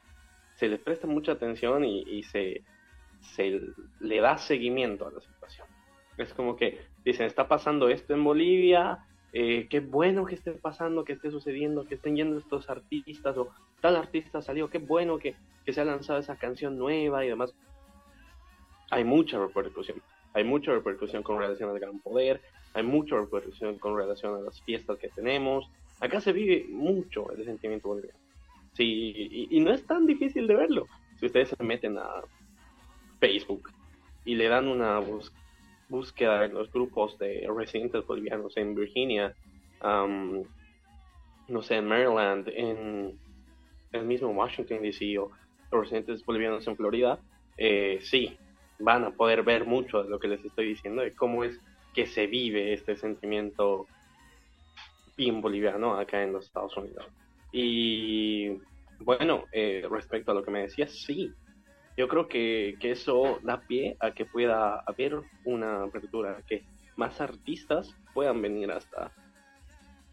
[0.55, 2.63] se les presta mucha atención y, se,
[3.19, 3.61] se
[3.99, 5.67] le da seguimiento a la situación.
[6.17, 8.99] Es como que dicen, está pasando esto en Bolivia,
[9.33, 13.49] eh, qué bueno que esté pasando, que esté sucediendo, que estén yendo estos artistas o
[13.79, 15.35] tal artista salió, qué bueno que,
[15.65, 17.55] que se ha lanzado esa canción nueva y demás.
[18.89, 20.01] Hay mucha repercusión,
[20.33, 22.41] hay mucha repercusión con relación al gran poder,
[22.73, 25.69] hay mucha repercusión con relación a las fiestas que tenemos.
[26.01, 28.19] Acá se vive mucho el sentimiento boliviano.
[28.73, 30.87] Sí, y, y no es tan difícil de verlo.
[31.19, 32.07] Si ustedes se meten a
[33.19, 33.69] Facebook
[34.25, 34.99] y le dan una
[35.87, 39.35] búsqueda en los grupos de residentes bolivianos en Virginia,
[39.81, 40.43] am,
[41.47, 43.19] no sé, en Maryland, en
[43.91, 45.29] el mismo Washington DC o
[45.71, 47.19] los residentes bolivianos en Florida,
[47.57, 48.37] eh, sí,
[48.79, 51.59] van a poder ver mucho de lo que les estoy diciendo, de cómo es
[51.93, 53.85] que se vive este sentimiento
[55.21, 57.05] bien boliviano acá en los Estados Unidos.
[57.51, 58.57] Y
[58.99, 61.31] bueno, eh, respecto a lo que me decías, sí,
[61.95, 66.63] yo creo que, que eso da pie a que pueda haber una apertura, que
[66.95, 69.11] más artistas puedan venir hasta,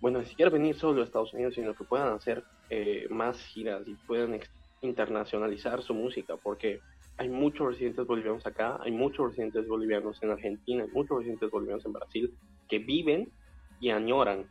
[0.03, 3.89] bueno, ni siquiera venir solo a Estados Unidos, sino que puedan hacer eh, más giras
[3.89, 4.39] y puedan
[4.83, 6.81] internacionalizar su música, porque
[7.17, 11.87] hay muchos residentes bolivianos acá, hay muchos residentes bolivianos en Argentina, hay muchos residentes bolivianos
[11.87, 12.35] en Brasil
[12.69, 13.33] que viven
[13.81, 14.47] y añoran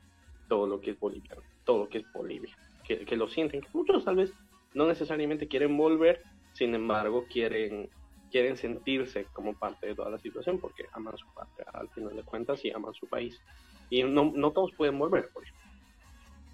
[0.48, 3.70] todo lo que es boliviano, todo lo que es Bolivia, que, que lo sienten, que
[3.74, 4.34] muchos tal vez
[4.74, 6.22] no necesariamente quieren volver,
[6.54, 7.90] sin embargo quieren
[8.32, 12.24] quieren sentirse como parte de toda la situación porque aman su patria al final de
[12.24, 13.40] cuentas y aman su país
[13.90, 15.66] y no, no todos pueden volver por ejemplo.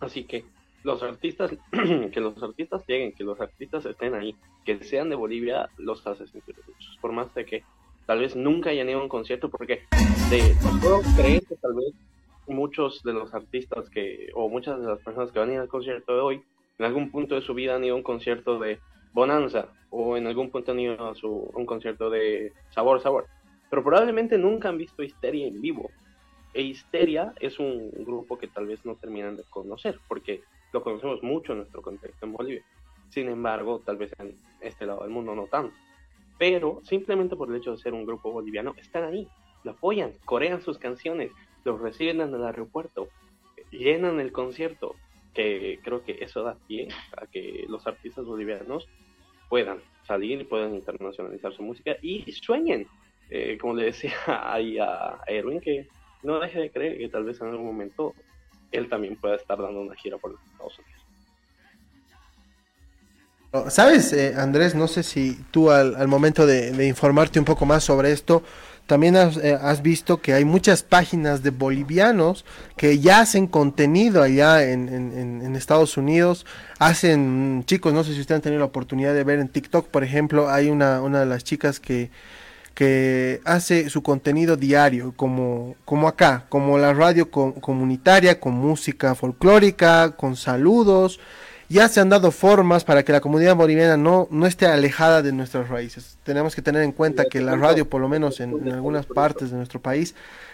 [0.01, 0.45] así que
[0.83, 4.35] los artistas que los artistas lleguen que los artistas estén ahí
[4.65, 7.63] que sean de Bolivia los hace sentir muchos por más de que
[8.05, 9.83] tal vez nunca hayan ido a un concierto porque
[10.29, 11.93] de, puedo creer que tal vez
[12.47, 15.67] muchos de los artistas que o muchas de las personas que van a ir al
[15.67, 16.43] concierto de hoy
[16.77, 18.79] en algún punto de su vida han ido a un concierto de
[19.13, 23.27] Bonanza o en algún punto han ido a, su, un concierto de Sabor Sabor.
[23.69, 25.91] Pero probablemente nunca han visto Histeria en vivo.
[26.53, 31.21] E Histeria es un grupo que tal vez no terminan de conocer porque lo conocemos
[31.23, 32.63] mucho en nuestro contexto en Bolivia.
[33.09, 35.75] Sin embargo, tal vez en este lado del mundo no tanto.
[36.37, 39.27] Pero simplemente por el hecho de ser un grupo boliviano, están ahí,
[39.63, 41.31] lo apoyan, corean sus canciones,
[41.63, 43.09] los reciben en el aeropuerto,
[43.71, 44.95] llenan el concierto,
[45.33, 46.87] que creo que eso da pie
[47.17, 48.87] a que los artistas bolivianos
[49.49, 52.87] puedan salir y puedan internacionalizar su música y sueñen.
[53.29, 54.13] Eh, como le decía
[54.53, 55.87] ahí a Erwin, que
[56.21, 58.13] no deje de creer que tal vez en algún momento
[58.71, 61.03] él también pueda estar dando una gira por los Estados Unidos.
[63.69, 64.73] ¿Sabes, eh, Andrés?
[64.73, 68.41] No sé si tú al, momento de, informarte un poco más sobre esto,
[68.87, 72.43] también eh, has, visto que hay muchas páginas de bolivianos
[72.75, 76.45] que ya hacen contenido allá en, Estados Unidos.
[76.79, 80.03] Hacen, chicos, no sé si ustedes han tenido la oportunidad de ver en TikTok, por
[80.03, 82.11] ejemplo, hay una, una de las chicas que,
[82.73, 90.11] que hace su contenido diario, como, como acá, como la radio comunitaria, con música folclórica,
[90.17, 91.19] con saludos
[91.73, 95.31] ya se han dado formas para que la comunidad boliviana no, no esté alejada de
[95.31, 96.19] nuestras raíces.
[96.23, 99.57] Tenemos que tener en cuenta que la radio, por lo menos en, algunas partes de
[99.57, 100.13] nuestro país,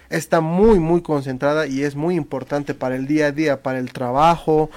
[0.10, 3.92] está muy, muy concentrada y es muy importante para el día a día, para el
[3.92, 4.70] trabajo,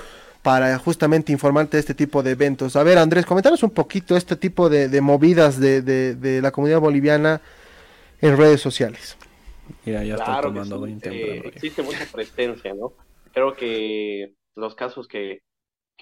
[0.43, 2.75] para justamente informarte de este tipo de eventos.
[2.75, 7.41] A ver, Andrés, comentaros un poquito este tipo de, movidas de, de, la comunidad boliviana
[8.21, 9.17] en redes sociales.
[9.85, 12.95] Mira, ya está tomando eh, existe mucha presencia, ¿no?
[13.33, 15.41] Creo que los casos que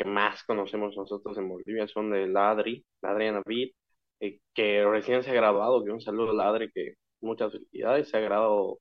[0.01, 3.73] que más conocemos nosotros en Bolivia son de Ladri, Ladri Navid,
[4.21, 8.21] eh, que recién se ha graduado, que un saludo Ladri, que muchas felicidades, se ha
[8.21, 8.81] graduado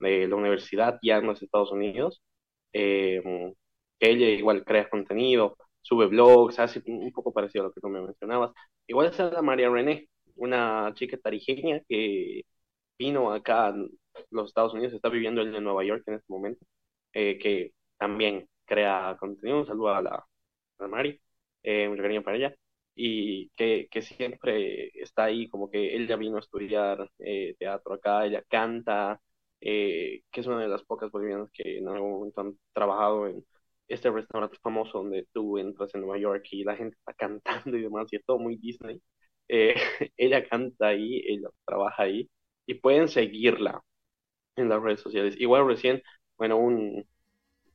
[0.00, 2.22] de la universidad ya en los Estados Unidos,
[2.72, 3.22] eh,
[4.00, 8.00] ella igual crea contenido, sube blogs, hace un poco parecido a lo que tú me
[8.02, 8.52] mencionabas.
[8.86, 12.42] Igual es la María René, una chica tarijeña que
[12.98, 13.74] vino acá a
[14.30, 16.66] los Estados Unidos, está viviendo en Nueva York en este momento,
[17.12, 19.60] eh, que también crea contenido.
[19.60, 20.27] Un saludo a la,
[20.84, 21.20] a Mari,
[21.62, 22.54] eh, mucho cariño para ella,
[22.94, 28.26] y que, que, siempre está ahí, como que ella vino a estudiar eh, teatro acá,
[28.26, 29.20] ella canta,
[29.60, 33.44] eh, que es una de las pocas bolivianas que en algún momento han trabajado en
[33.88, 37.82] este restaurante famoso donde tú entras en Nueva York y la gente está cantando y
[37.82, 39.00] demás, y es todo muy Disney.
[39.48, 39.74] Eh,
[40.16, 42.28] ella canta ahí, ella trabaja ahí,
[42.66, 43.82] y pueden seguirla
[44.56, 45.34] en las redes sociales.
[45.38, 46.02] Igual recién,
[46.36, 47.06] bueno, un,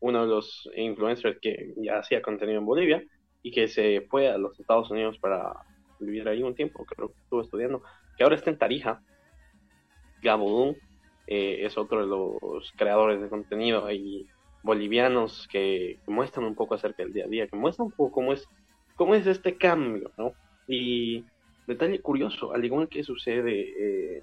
[0.04, 3.02] uno de los influencers que ya hacía contenido en Bolivia
[3.42, 5.54] y que se fue a los Estados Unidos para
[5.98, 7.82] vivir ahí un tiempo, creo que estuvo estudiando,
[8.18, 9.02] que ahora está en Tarija.
[10.22, 10.76] Gabo
[11.26, 14.28] eh, es otro de los creadores de contenido ahí
[14.62, 18.34] bolivianos que, muestran un poco acerca del día a día, que muestran un poco cómo
[18.34, 18.46] es,
[18.96, 20.34] cómo es este cambio, ¿no?
[20.68, 21.24] Y
[21.66, 24.22] detalle curioso, al igual que sucede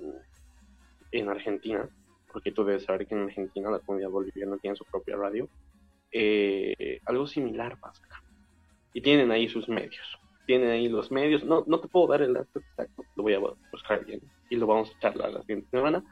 [1.10, 1.88] en Argentina,
[2.30, 5.48] porque tú debes saber que en Argentina la comunidad boliviana tiene su propia radio,
[6.12, 8.02] eh, algo similar pasa
[8.92, 10.18] Y tienen ahí sus medios.
[10.46, 11.44] Tienen ahí los medios.
[11.44, 13.40] No, no te puedo dar el dato exacto, lo voy a
[13.72, 16.02] buscar bien y lo vamos a charlar la siguiente semana.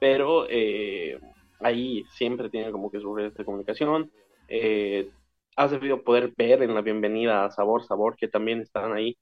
[0.00, 1.18] Pero eh,
[1.60, 4.10] ahí siempre tienen como que sus redes de comunicación.
[4.48, 5.10] Eh,
[5.56, 9.16] has debido poder ver en la bienvenida a Sabor Sabor que también están ahí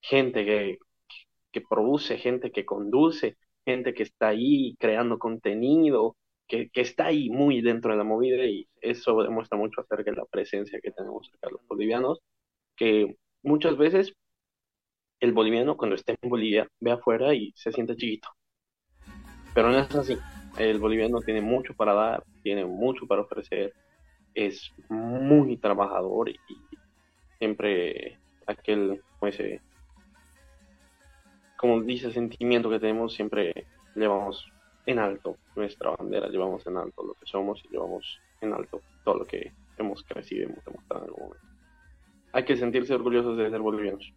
[0.00, 0.78] gente que,
[1.52, 6.16] que produce, gente que conduce, gente que está ahí creando contenido,
[6.72, 10.26] que, está ahí muy dentro de la movida y eso demuestra mucho acerca de la
[10.26, 12.20] presencia que tenemos acá los bolivianos,
[12.76, 14.12] que muchas veces
[15.20, 18.28] el boliviano cuando está en Bolivia ve afuera y se siente chiquito.
[19.54, 20.18] Pero no es así.
[20.58, 23.72] El boliviano tiene mucho para dar, tiene mucho para ofrecer,
[24.34, 26.38] es muy trabajador y
[27.38, 29.62] siempre aquel, como ese,
[31.56, 34.51] como dice, sentimiento que tenemos, siempre llevamos
[34.86, 39.18] en alto nuestra bandera, llevamos en alto lo que somos y llevamos en alto todo
[39.18, 41.46] lo que hemos crecido y hemos demostrado en algún momento.
[42.32, 44.12] Hay que sentirse orgullosos de ser bolivianos.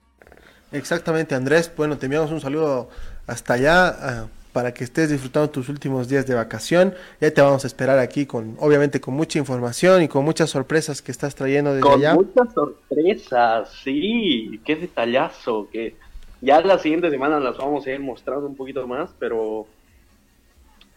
[0.72, 1.72] Exactamente, Andrés.
[1.76, 2.90] Bueno, te enviamos un saludo
[3.28, 4.28] hasta allá.
[4.54, 6.94] para que estés disfrutando tus últimos días de vacación.
[7.20, 11.02] Ya te vamos a esperar aquí con, obviamente, con mucha información y con muchas sorpresas
[11.02, 12.14] que estás trayendo desde Con allá.
[12.16, 15.98] muchas sorpresas, sí, qué detallazo, que
[16.40, 19.68] ya la siguiente semana las vamos a ir mostrando un poquito más, pero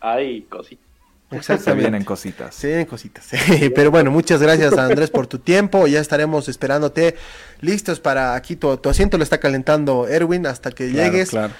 [0.00, 0.84] hay cositas.
[1.30, 1.80] Se Exactamente.
[1.82, 2.54] vienen cositas.
[2.54, 3.28] Se vienen cositas.
[3.74, 5.86] Pero bueno, muchas gracias Andrés por tu tiempo.
[5.86, 7.16] Ya estaremos esperándote
[7.60, 8.56] listos para aquí.
[8.56, 11.28] Tu, tu asiento lo está calentando Erwin hasta que Claro, llegues.
[11.28, 11.52] claro.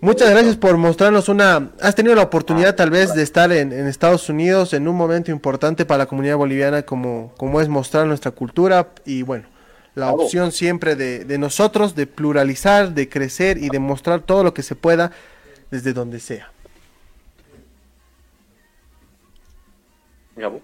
[0.00, 1.70] Muchas gracias por mostrarnos una...
[1.80, 5.30] Has tenido la oportunidad tal vez de estar en, en Estados Unidos en un momento
[5.30, 9.46] importante para la comunidad boliviana como, como es mostrar nuestra cultura y bueno,
[9.94, 14.52] la opción siempre de, de nosotros de pluralizar, de crecer y de mostrar todo lo
[14.52, 15.12] que se pueda
[15.70, 16.51] desde donde sea.
[20.42, 20.60] Gabo.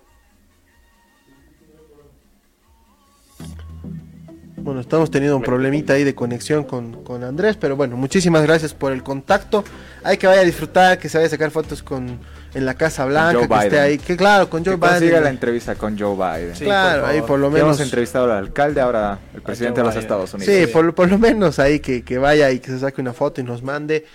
[4.56, 8.74] Bueno, estamos teniendo un problemita ahí de conexión con, con Andrés, pero bueno, muchísimas gracias
[8.74, 9.62] por el contacto.
[10.02, 12.18] Hay que vaya a disfrutar, que se vaya a sacar fotos con
[12.54, 15.24] en la Casa Blanca, que esté ahí, que claro, con Joe Que consiga Biden.
[15.24, 16.56] la entrevista con Joe Biden.
[16.56, 17.68] Sí, claro, por ahí por lo Ya menos.
[17.68, 19.96] hemos entrevistado al alcalde, ahora el presidente de los.
[19.96, 20.52] Estados Unidos.
[20.54, 23.40] Sí, por, por lo menos ahí que, que vaya y que se saque una foto
[23.40, 24.06] y nos mande.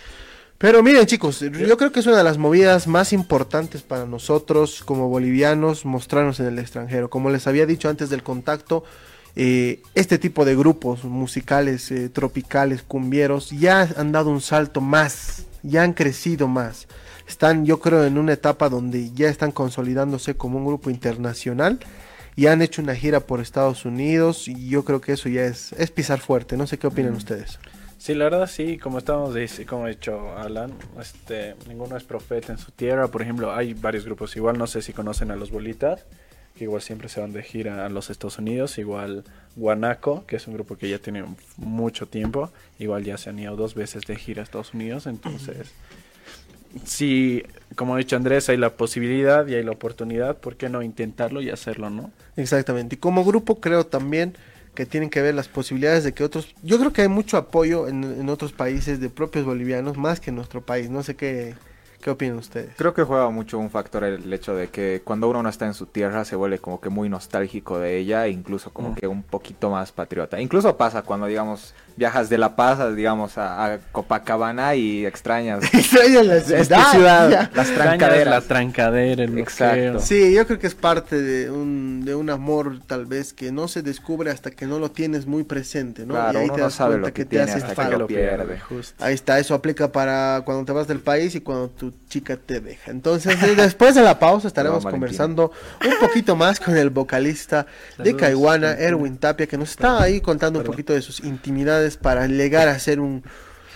[0.57, 4.81] Pero miren chicos, yo creo que es una de las movidas más importantes para nosotros
[4.85, 7.09] como bolivianos mostrarnos en el extranjero.
[7.09, 8.85] Como les había dicho antes del contacto,
[9.35, 15.43] eh, este tipo de grupos musicales, eh, tropicales, cumbieros, ya han dado un salto más,
[15.63, 16.87] ya han crecido más.
[17.27, 21.79] Están yo creo en una etapa donde ya están consolidándose como un grupo internacional
[22.35, 25.73] y han hecho una gira por Estados Unidos y yo creo que eso ya es,
[25.73, 26.57] es pisar fuerte.
[26.57, 27.59] No sé qué opinan ustedes.
[28.03, 29.33] Sí, la verdad sí, como estamos
[29.65, 33.07] como ha dicho Alan, este, ninguno es profeta en su tierra.
[33.07, 36.03] Por ejemplo, hay varios grupos igual, no sé si conocen a los Bolitas,
[36.57, 39.23] que igual siempre se van de gira a los Estados Unidos, igual
[39.55, 41.23] Guanaco, que es un grupo que ya tiene
[41.55, 45.71] mucho tiempo, igual ya se han ido dos veces de gira a Estados Unidos, entonces
[46.83, 47.43] sí,
[47.77, 51.41] como ha dicho Andrés, hay la posibilidad y hay la oportunidad, ¿por qué no intentarlo
[51.41, 52.11] y hacerlo, no?
[52.35, 52.95] Exactamente.
[52.95, 54.35] Y como grupo creo también
[54.75, 56.53] que tienen que ver las posibilidades de que otros...
[56.63, 60.31] Yo creo que hay mucho apoyo en, en otros países de propios bolivianos más que
[60.31, 60.89] en nuestro país.
[60.89, 61.55] No sé qué,
[62.01, 62.71] qué opinan ustedes.
[62.75, 65.73] Creo que juega mucho un factor el hecho de que cuando uno no está en
[65.73, 68.95] su tierra se vuelve como que muy nostálgico de ella incluso como Mm.
[68.95, 70.41] que un poquito más patriota.
[70.41, 75.63] Incluso pasa cuando, digamos, viajas de La Paz, a, digamos, a, a Copacabana y extrañas
[75.73, 78.27] Extraño la ciudad, ciudad, las Extrañas trancaderas.
[78.33, 79.75] La trancadera, el Exacto.
[79.91, 79.99] bloqueo.
[79.99, 83.67] Sí, yo creo que es parte de un, de un amor tal vez que no
[83.67, 86.13] se descubre hasta que no lo tienes muy presente, ¿no?
[86.13, 87.69] Claro, y ahí uno te no das sabe cuenta lo que te tiene hace hasta
[87.69, 87.97] que falta.
[87.97, 88.59] lo pierde.
[88.59, 89.03] justo.
[89.03, 92.59] Ahí está, eso aplica para cuando te vas del país y cuando tu chica te
[92.59, 92.91] deja.
[92.91, 95.51] Entonces, después de la pausa estaremos conversando
[95.85, 97.65] un poquito más con el vocalista
[97.97, 98.71] de Saludos, Caiguana.
[98.73, 102.79] Erwin Tapia, que nos está ahí contando un poquito de sus intimidades para llegar a
[102.79, 103.23] ser un,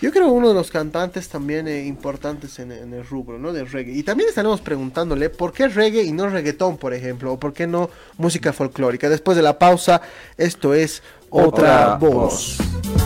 [0.00, 3.52] yo creo uno de los cantantes también eh, importantes en, en el rubro, ¿no?
[3.52, 3.92] Del reggae.
[3.92, 7.66] Y también estaremos preguntándole por qué reggae y no reggaetón, por ejemplo, o por qué
[7.66, 9.08] no música folclórica.
[9.08, 10.00] Después de la pausa,
[10.36, 12.58] esto es Otra, Otra voz.
[12.58, 12.97] Voz.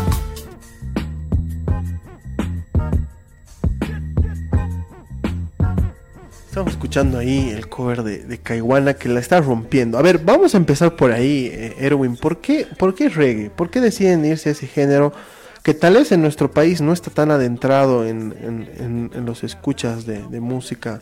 [6.52, 9.96] Estamos escuchando ahí el cover de, de Caiguana que la está rompiendo.
[9.96, 12.14] A ver, vamos a empezar por ahí, eh, Erwin.
[12.14, 13.48] ¿Por qué, ¿Por qué reggae?
[13.48, 15.14] ¿Por qué deciden irse a ese género
[15.62, 20.18] que tal vez en nuestro país no está tan adentrado en, en- los escuchas de,
[20.40, 21.00] música?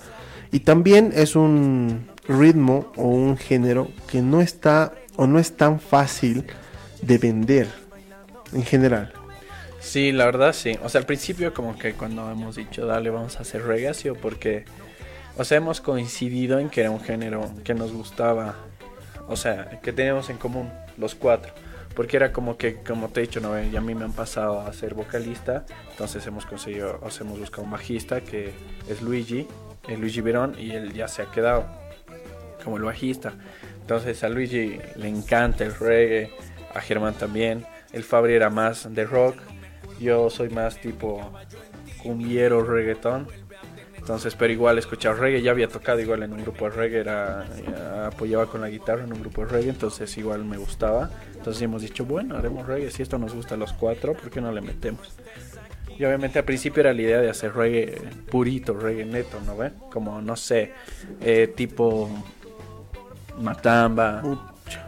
[0.52, 5.80] Y también es un ritmo o un género que no está o no es tan
[5.80, 6.44] fácil
[7.02, 7.66] de vender
[8.52, 9.12] en general.
[9.80, 10.78] Sí, la verdad sí.
[10.84, 14.14] O sea, al principio como que cuando hemos dicho, dale, vamos a hacer reggae, sido
[14.14, 14.64] porque,
[15.40, 18.56] o sea, hemos coincidido en que era un género que nos gustaba,
[19.26, 21.50] o sea, que teníamos en común los cuatro.
[21.96, 23.58] Porque era como que, como te he dicho, ¿no?
[23.58, 27.40] y a mí me han pasado a ser vocalista, entonces hemos conseguido, o sea, hemos
[27.40, 28.52] buscado un bajista que
[28.86, 29.48] es Luigi,
[29.88, 31.64] eh, Luigi Verón, y él ya se ha quedado
[32.62, 33.32] como el bajista.
[33.80, 36.30] Entonces a Luigi le encanta el reggae,
[36.74, 37.64] a Germán también.
[37.94, 39.36] El Fabri era más de rock,
[39.98, 41.32] yo soy más tipo
[42.02, 43.39] cumbiero reggaetón.
[44.10, 47.46] Entonces, pero igual escuchaba reggae, ya había tocado igual en un grupo de reggae, era,
[47.64, 51.10] ya apoyaba con la guitarra en un grupo de reggae, entonces igual me gustaba.
[51.36, 54.40] Entonces hemos dicho, bueno, haremos reggae, si esto nos gusta a los cuatro, ¿por qué
[54.40, 55.14] no le metemos?
[55.96, 59.70] Y obviamente al principio era la idea de hacer reggae purito, reggae neto, ¿no ve?
[59.92, 60.72] Como, no sé,
[61.20, 62.10] eh, tipo
[63.40, 64.24] Matamba.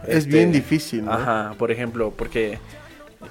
[0.05, 1.13] Es este, bien difícil, ¿no?
[1.13, 2.59] Ajá, por ejemplo, porque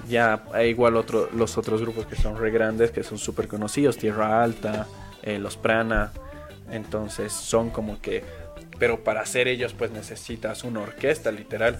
[0.09, 3.95] ya hay igual otro, los otros grupos que son re grandes, que son súper conocidos,
[3.95, 4.87] Tierra Alta,
[5.23, 6.11] eh, Los Prana,
[6.71, 8.23] entonces son como que,
[8.79, 11.79] pero para hacer ellos pues necesitas una orquesta literal.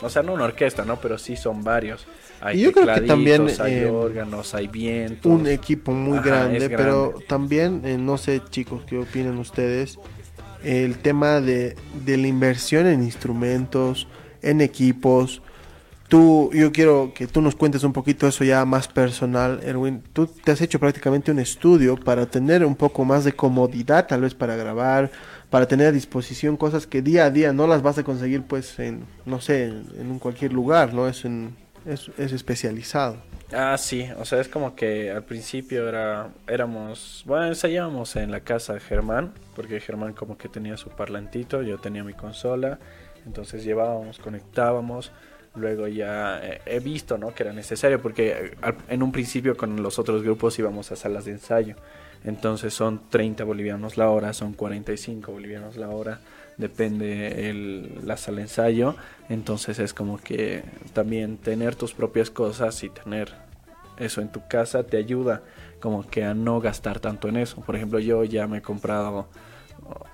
[0.00, 1.00] o sea, no una orquesta, ¿no?
[1.00, 2.06] Pero sí son varios.
[2.40, 5.30] Hay Y yo creo que también, hay eh, órganos, hay vientos.
[5.30, 9.98] un equipo muy Ajá, grande, pero también, eh, no sé chicos, ¿qué opinan ustedes?
[10.64, 14.08] El tema de, de la inversión en instrumentos,
[14.42, 15.42] en equipos.
[16.12, 20.02] Tú, yo quiero que tú nos cuentes un poquito eso ya más personal, Erwin.
[20.12, 24.20] Tú te has hecho prácticamente un estudio para tener un poco más de comodidad, tal
[24.20, 25.10] vez para grabar,
[25.48, 28.78] para tener a disposición cosas que día a día no las vas a conseguir, pues,
[28.78, 31.08] en, no sé, en, un cualquier lugar, ¿no?
[31.08, 31.56] Es, en,
[31.86, 33.16] es especializado.
[33.50, 38.40] Ah, sí, o sea, es como que al principio era, éramos, bueno, ensayábamos en la
[38.40, 42.78] casa de Germán, porque Germán como que tenía su parlantito, yo tenía mi consola,
[43.24, 45.10] entonces llevábamos, conectábamos,
[45.54, 47.34] luego ya eh, he visto, ¿no?
[47.34, 51.24] Que era necesario, porque eh, en un principio con los otros grupos íbamos a salas
[51.24, 51.76] de ensayo,
[52.24, 56.20] entonces son 30 bolivianos la hora, son 45 bolivianos la hora,
[56.56, 58.96] depende el, la sala de ensayo,
[59.28, 63.32] entonces es como que también tener tus propias cosas y tener
[63.98, 65.42] eso en tu casa te ayuda
[65.80, 67.60] como que a no gastar tanto en eso.
[67.60, 69.26] Por ejemplo, yo ya me he comprado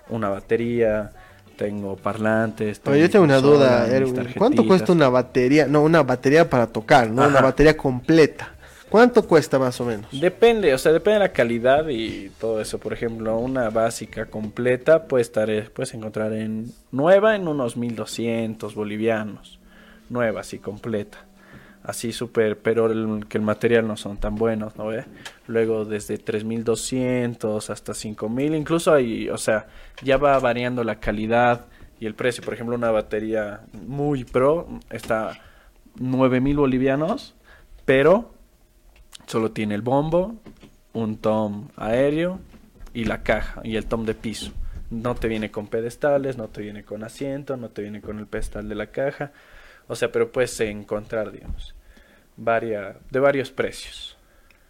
[0.09, 1.12] una batería,
[1.59, 2.80] tengo parlantes.
[2.86, 3.86] Oye, yo mi tengo una duda.
[4.38, 5.66] ¿Cuánto cuesta una batería?
[5.66, 7.26] No, una batería para tocar, ¿no?
[7.26, 8.54] Una batería completa.
[8.88, 10.06] ¿Cuánto cuesta más o menos?
[10.18, 12.78] Depende, o sea, depende de la calidad y todo eso.
[12.78, 18.74] Por ejemplo, una básica completa puede estar, eh, puedes encontrar en nueva en unos 1200
[18.74, 19.59] bolivianos.
[20.09, 21.18] Nueva, así completa.
[21.83, 25.05] Así súper, pero el- que el material no son tan buenos, ¿no ve?
[25.47, 29.66] Luego desde 3200 hasta 5000, incluso hay, o sea,
[30.03, 31.66] ya va variando la calidad
[32.01, 32.45] y el precio.
[32.45, 35.41] Por ejemplo, una batería muy pro está
[35.99, 37.35] 9000 bolivianos,
[37.85, 38.33] pero
[39.26, 40.35] solo tiene el bombo,
[40.93, 42.41] un tom aéreo
[42.93, 44.53] y la caja y el tom de piso.
[44.91, 48.26] No te viene con pedestales, no te viene con asiento, no te viene con el
[48.26, 49.33] pedestal de la caja.
[49.89, 51.74] O sea, pero puedes encontrar, digamos,
[52.36, 54.16] varia, de varios precios.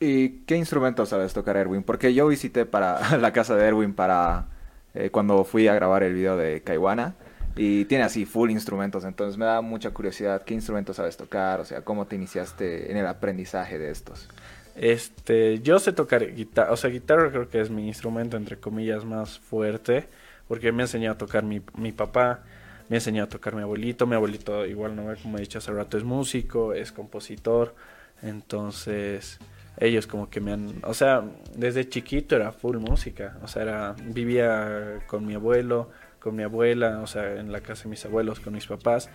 [0.01, 1.83] ¿Y qué instrumentos sabes tocar, Erwin?
[1.83, 4.47] Porque yo visité para la casa de Erwin para
[4.95, 7.15] eh, cuando fui a grabar el video de Kaiwana
[7.57, 11.65] y tiene así full instrumentos, entonces me da mucha curiosidad qué instrumentos sabes tocar, o
[11.65, 14.29] sea, cómo te iniciaste en el aprendizaje de estos.
[14.77, 19.05] Este, yo sé tocar guitarra, o sea, guitarra creo que es mi instrumento entre comillas
[19.05, 20.07] más fuerte,
[20.47, 22.45] porque me ha enseñado a tocar mi, mi papá,
[22.89, 25.73] me ha enseñado a tocar mi abuelito, mi abuelito igual no como he dicho hace
[25.73, 27.75] rato es músico, es compositor,
[28.23, 29.39] entonces
[29.79, 31.23] ellos como que me han, o sea,
[31.55, 37.01] desde chiquito era full música, o sea, era, vivía con mi abuelo, con mi abuela,
[37.01, 39.09] o sea, en la casa de mis abuelos, con mis papás,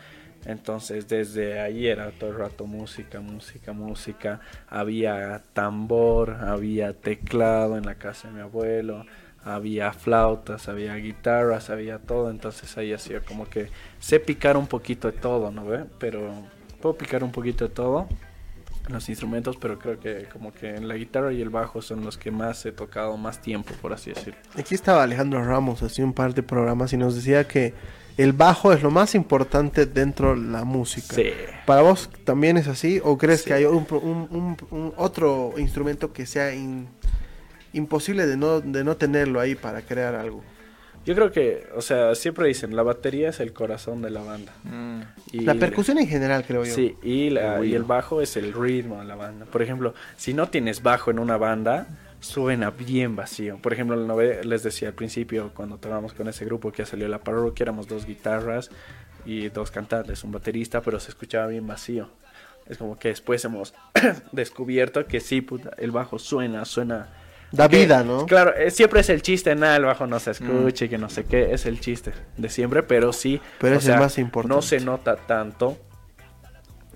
[0.45, 4.41] entonces desde ahí era todo el rato música, música, música.
[4.67, 9.05] Había tambor, había teclado en la casa de mi abuelo,
[9.45, 12.29] había flautas, había guitarras, había todo.
[12.29, 13.69] Entonces ahí hacía como que
[13.99, 15.85] sé picar un poquito de todo, ¿no ve?
[15.99, 16.31] Pero
[16.81, 18.07] puedo picar un poquito de todo
[18.89, 22.17] los instrumentos, pero creo que como que en la guitarra y el bajo son los
[22.17, 24.37] que más he tocado más tiempo, por así decirlo.
[24.57, 27.73] Aquí estaba Alejandro Ramos, hace un par de programas y nos decía que
[28.17, 31.15] el bajo es lo más importante dentro de la música.
[31.15, 31.29] Sí.
[31.65, 32.99] ¿Para vos también es así?
[33.03, 33.47] ¿O crees Sí.
[33.47, 36.89] que hay un, un- un- un otro instrumento que sea in-
[37.73, 40.43] imposible de no, de no tenerlo ahí para crear algo?
[41.05, 44.53] Yo creo que, o sea, siempre dicen, la batería es el corazón de la banda.
[45.33, 46.73] Y La percusión en general, creo yo.
[46.73, 49.45] Sí, y, la- El y el bajo es el ritmo de la banda.
[49.45, 51.87] Por ejemplo, si no tienes bajo en una banda,
[52.21, 53.57] suena bien vacío.
[53.61, 53.97] Por ejemplo,
[54.43, 58.05] les decía al principio, cuando tocábamos con ese grupo que salió la parroquia, éramos dos
[58.05, 58.69] guitarras
[59.25, 62.07] y dos cantantes, un baterista, pero se escuchaba bien vacío.
[62.65, 63.73] Es como que después hemos
[64.31, 67.09] descubierto que sí, puta, el bajo suena, suena.
[67.53, 68.25] Da que- vida, ¿no?
[68.25, 71.23] Claro, eh, siempre es el chiste, nada, el bajo no se escuche, que no sé
[71.25, 73.39] qué, es el chiste de siempre, pero sí.
[73.59, 74.55] Pero es el más importante.
[74.55, 75.77] No se nota tanto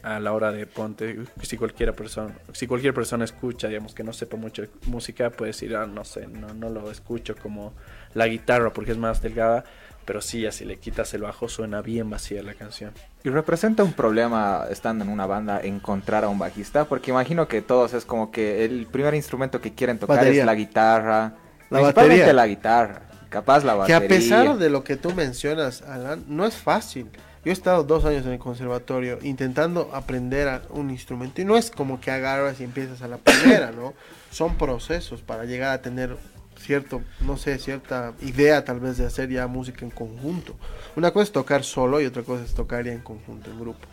[0.03, 4.13] a la hora de ponte si cualquiera persona si cualquier persona escucha digamos que no
[4.13, 7.73] sepa mucho de música puede decir ah no sé no no lo escucho como
[8.13, 9.65] la guitarra porque es más delgada
[10.07, 12.93] pero sí ya si le quitas el bajo suena bien vacía la canción
[13.23, 16.85] ¿Y representa un problema estando en una banda encontrar a un bajista?
[16.85, 20.41] Porque imagino que todos es como que el primer instrumento que quieren tocar Batería.
[20.43, 21.33] es la guitarra.
[21.69, 22.33] La principalmente batería.
[22.33, 23.01] la guitarra.
[23.27, 23.97] Capaz la Que batería.
[23.97, 27.07] a pesar de lo que tú mencionas, Alan, no es fácil.
[27.43, 31.57] Yo he estado dos años en el conservatorio intentando aprender a un instrumento y no
[31.57, 33.93] es como que agarras y empiezas a la primera, ¿no?
[34.31, 36.15] Son procesos para llegar a tener
[36.59, 40.55] cierto, no sé, cierta idea tal vez de hacer ya música en conjunto.
[40.95, 43.87] Una cosa es tocar solo y otra cosa es tocar ya en conjunto, en grupo.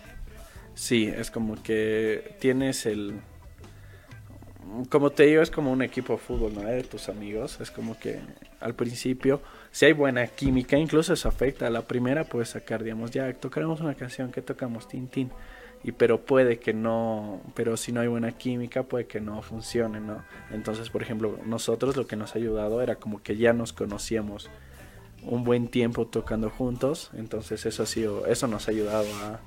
[0.75, 3.21] sí es como que tienes el
[4.89, 6.63] como te digo, es como un equipo de fútbol, ¿no?
[6.63, 7.61] De tus amigos.
[7.61, 8.21] Es como que
[8.61, 9.41] al principio,
[9.71, 11.69] si hay buena química, incluso eso afecta.
[11.71, 15.31] La primera puedes sacar, digamos, ya tocaremos una canción que tocamos, tin, tin.
[15.85, 20.01] Y pero puede que no, pero si no hay buena química, puede que no funcione,
[20.01, 20.25] ¿no?
[20.51, 24.51] Entonces, por ejemplo, nosotros lo que nos ha ayudado era como que ya nos conocíamos
[25.23, 27.11] un buen tiempo tocando juntos.
[27.15, 29.41] Entonces, eso ha sido, eso nos ha ayudado a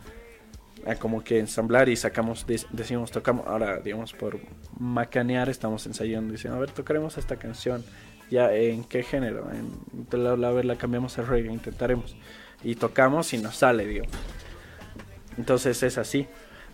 [0.95, 4.39] como que ensamblar y sacamos, decimos, tocamos, ahora digamos por
[4.79, 7.83] macanear estamos ensayando, diciendo, a ver, tocaremos esta canción,
[8.29, 12.15] ya en qué género, en, a ver, la cambiamos a reggae, intentaremos,
[12.63, 14.05] y tocamos y nos sale, digo.
[15.37, 16.27] Entonces es así,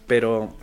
[0.07, 0.55] pero,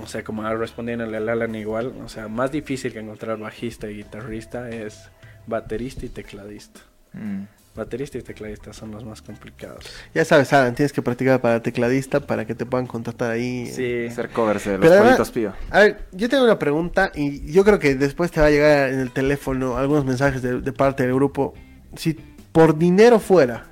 [0.00, 3.96] o sea, como respondiéndole al Alan igual, o sea, más difícil que encontrar bajista y
[3.96, 5.08] guitarrista es
[5.46, 6.80] baterista y tecladista.
[7.12, 7.42] Mm.
[7.76, 9.84] Baterista y tecladista son los más complicados.
[10.14, 13.66] Ya sabes, Alan, tienes que practicar para tecladista para que te puedan contratar ahí.
[13.66, 15.52] Sí, hacer covers de los pollitos pío.
[15.70, 18.90] A ver, yo tengo una pregunta y yo creo que después te va a llegar
[18.90, 21.54] en el teléfono algunos mensajes de, de parte del grupo.
[21.96, 22.14] Si
[22.52, 23.66] por dinero fuera,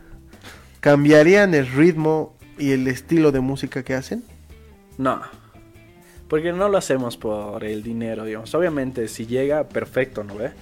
[0.80, 4.22] ¿cambiarían el ritmo y el estilo de música que hacen?
[4.96, 5.20] No.
[6.28, 8.54] Porque no lo hacemos por el dinero, digamos.
[8.54, 10.52] Obviamente, si llega, perfecto, ¿no ve?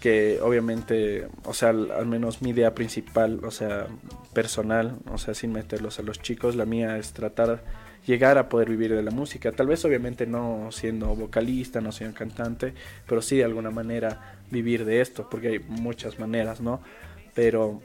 [0.00, 3.86] que obviamente, o sea, al, menos mi idea principal, o sea,
[4.32, 7.62] personal, o sea, sin meterlos a los chicos, la mía es tratar
[8.06, 9.52] llegar a poder vivir de la música.
[9.52, 12.72] Tal vez obviamente no siendo vocalista, no siendo cantante,
[13.06, 16.80] pero sí de alguna manera vivir de esto, porque hay muchas maneras, ¿no?
[17.34, 17.82] Pero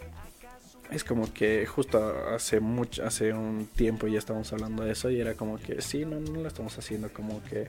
[0.92, 5.20] es como que justo hace mucho, hace un tiempo ya estábamos hablando de eso y
[5.20, 7.68] era como que sí, no, no lo estamos haciendo como que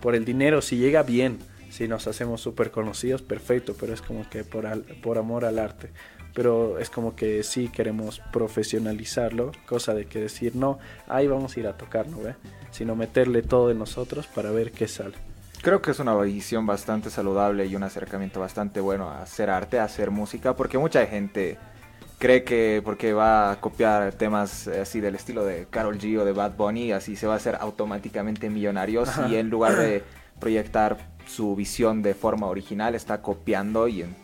[0.00, 1.38] por el dinero, si llega bien,
[1.70, 4.66] si nos hacemos súper conocidos, perfecto, pero es como que por,
[5.00, 5.90] por amor al arte.
[6.34, 11.60] Pero es como que sí queremos profesionalizarlo, cosa de que decir, no, ahí vamos a
[11.60, 12.34] ir a tocar, ¿no ve?
[12.70, 15.14] Sino meterle todo de nosotros para ver qué sale.
[15.62, 19.78] Creo que es una visión bastante saludable y un acercamiento bastante bueno a hacer arte,
[19.78, 21.56] a hacer música, porque mucha gente
[22.26, 26.32] cree que porque va a copiar temas así del estilo de Carol G o de
[26.32, 30.02] Bad Bunny, así se va a hacer automáticamente millonario y en lugar de
[30.40, 34.16] proyectar su visión de forma original, está copiando y en,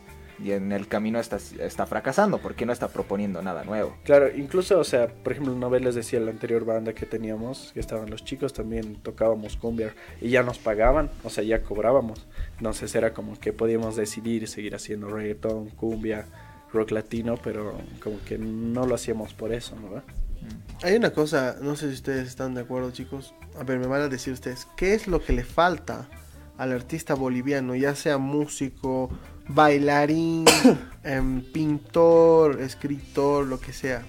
[0.42, 3.96] y en el camino está, está fracasando porque no está proponiendo nada nuevo.
[4.03, 7.70] Claro, incluso, o sea, por ejemplo, una vez les decía la anterior banda que teníamos,
[7.72, 12.26] que estaban los chicos, también tocábamos cumbia y ya nos pagaban, o sea, ya cobrábamos.
[12.57, 16.26] Entonces era como que podíamos decidir seguir haciendo reggaeton, cumbia,
[16.73, 20.03] rock latino, pero como que no lo hacíamos por eso, ¿no?
[20.83, 23.35] Hay una cosa, no sé si ustedes están de acuerdo, chicos.
[23.59, 26.09] A ver, me van a decir ustedes, ¿qué es lo que le falta
[26.59, 29.11] al artista boliviano, ya sea músico,
[29.49, 30.45] bailarín,
[31.05, 34.03] em, pintor, escritor, lo que sea?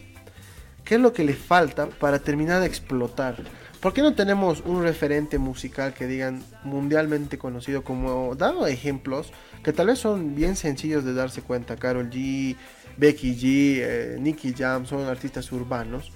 [0.84, 3.36] ¿Qué es lo que le falta para terminar de explotar?
[3.80, 9.32] ¿Por qué no tenemos un referente musical que digan mundialmente conocido como dado ejemplos
[9.64, 11.78] que tal vez son bien sencillos de darse cuenta?
[11.78, 12.55] Carol G,
[12.97, 16.11] Becky G, eh, Nicky Jam son artistas urbanos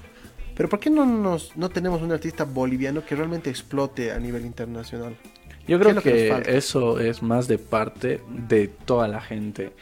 [0.57, 4.43] pero ¿por qué no, nos, no tenemos un artista boliviano que realmente explote a nivel
[4.43, 5.15] internacional?
[5.67, 9.73] Yo creo que, eso es más de parte de toda la gente,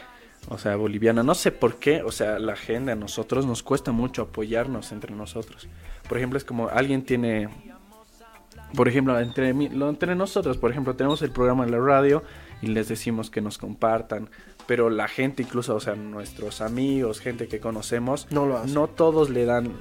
[0.49, 1.23] o sea, boliviana.
[1.23, 5.15] No sé por qué, o sea, la gente a nosotros nos cuesta mucho apoyarnos entre
[5.15, 5.69] nosotros.
[6.09, 7.47] Por ejemplo, es como alguien tiene,
[8.75, 12.21] por ejemplo, entre, entre nosotros, por ejemplo, tenemos el programa en la radio
[12.65, 14.29] y les decimos que nos compartan,
[14.67, 19.29] pero la gente incluso, o sea, nuestros amigos, gente que conocemos, no, lo no todos
[19.29, 19.71] le dan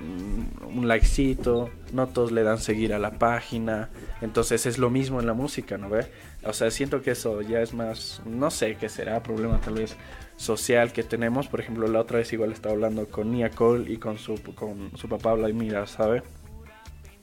[0.67, 3.89] un likecito, no todos le dan seguir a la página,
[4.21, 6.07] entonces es lo mismo en la música, ¿no ve?
[6.45, 9.97] O sea, siento que eso ya es más, no sé qué será, problema tal vez
[10.37, 13.97] social que tenemos, por ejemplo, la otra vez igual estaba hablando con Nia Cole y
[13.97, 16.23] con su, con su papá Vladimir, ¿sabe?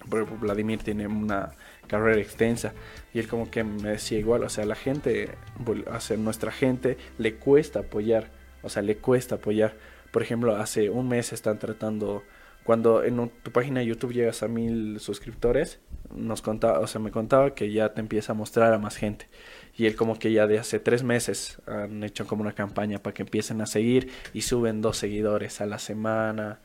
[0.10, 1.52] Porque Vladimir tiene una
[1.92, 2.74] carrera extensa.
[3.14, 5.30] Y él como que me decía igual, o sea, la gente,
[5.66, 8.30] o nuestra gente le cuesta apoyar,
[8.64, 9.76] o sea, le cuesta apoyar.
[10.12, 12.24] Por ejemplo, hace un mes están tratando,
[12.64, 15.80] cuando en tu página de YouTube llegas a mil suscriptores,
[16.16, 19.28] nos contaba, o sea, me contaba que ya te empieza a mostrar a más gente.
[19.76, 23.14] Y él como que ya de hace tres meses han hecho como una campaña para
[23.14, 26.60] que empiecen a seguir y suben dos seguidores a la semana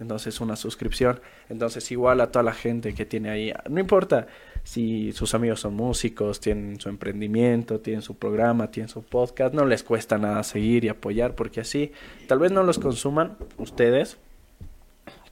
[0.00, 1.20] entonces una suscripción.
[1.48, 4.26] Entonces igual a toda la gente que tiene ahí, no importa
[4.64, 9.64] si sus amigos son músicos, tienen su emprendimiento, tienen su programa, tienen su podcast, no
[9.64, 11.92] les cuesta nada seguir y apoyar porque así
[12.26, 14.18] tal vez no los consuman ustedes,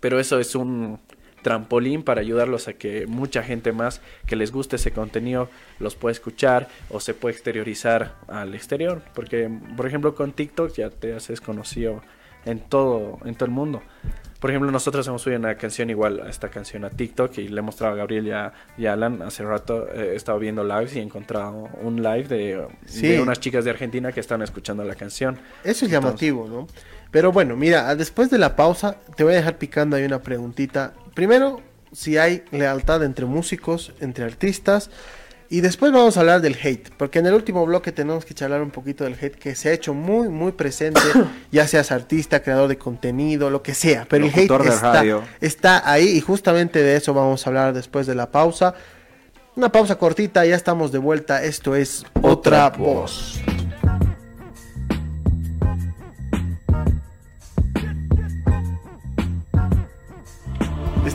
[0.01, 0.99] pero eso es un
[1.43, 5.49] trampolín para ayudarlos a que mucha gente más que les guste ese contenido
[5.79, 10.91] los pueda escuchar o se pueda exteriorizar al exterior, porque por ejemplo con TikTok ya
[10.91, 12.03] te haces conocido
[12.47, 13.83] en todo en todo el mundo.
[14.41, 17.59] Por ejemplo, nosotros hemos subido una canción igual a esta canción a TikTok y le
[17.59, 19.23] he mostrado a Gabriel y a, y a Alan.
[19.23, 23.09] Hace rato eh, he estado viendo lives y he encontrado un live de, Sí.
[23.09, 25.39] de unas chicas de Argentina que están escuchando la canción.
[25.65, 26.67] Eso es llamativo, ¿no?
[27.11, 30.93] Pero bueno, mira, después de la pausa te voy a dejar picando ahí una preguntita.
[31.15, 31.61] Primero,
[31.93, 34.91] si hay lealtad entre músicos, entre artistas.
[35.49, 38.63] Y después vamos a hablar del hate, porque en el último bloque tenemos que charlar
[38.63, 41.01] un poquito del hate que se ha hecho muy, muy presente,
[41.53, 46.21] ya seas artista, creador de contenido, lo que sea, pero el hate está ahí y
[46.21, 48.75] justamente de eso vamos a hablar después de la pausa.
[49.55, 53.41] Una pausa cortita, ya estamos de vuelta, esto es Otra, Voz.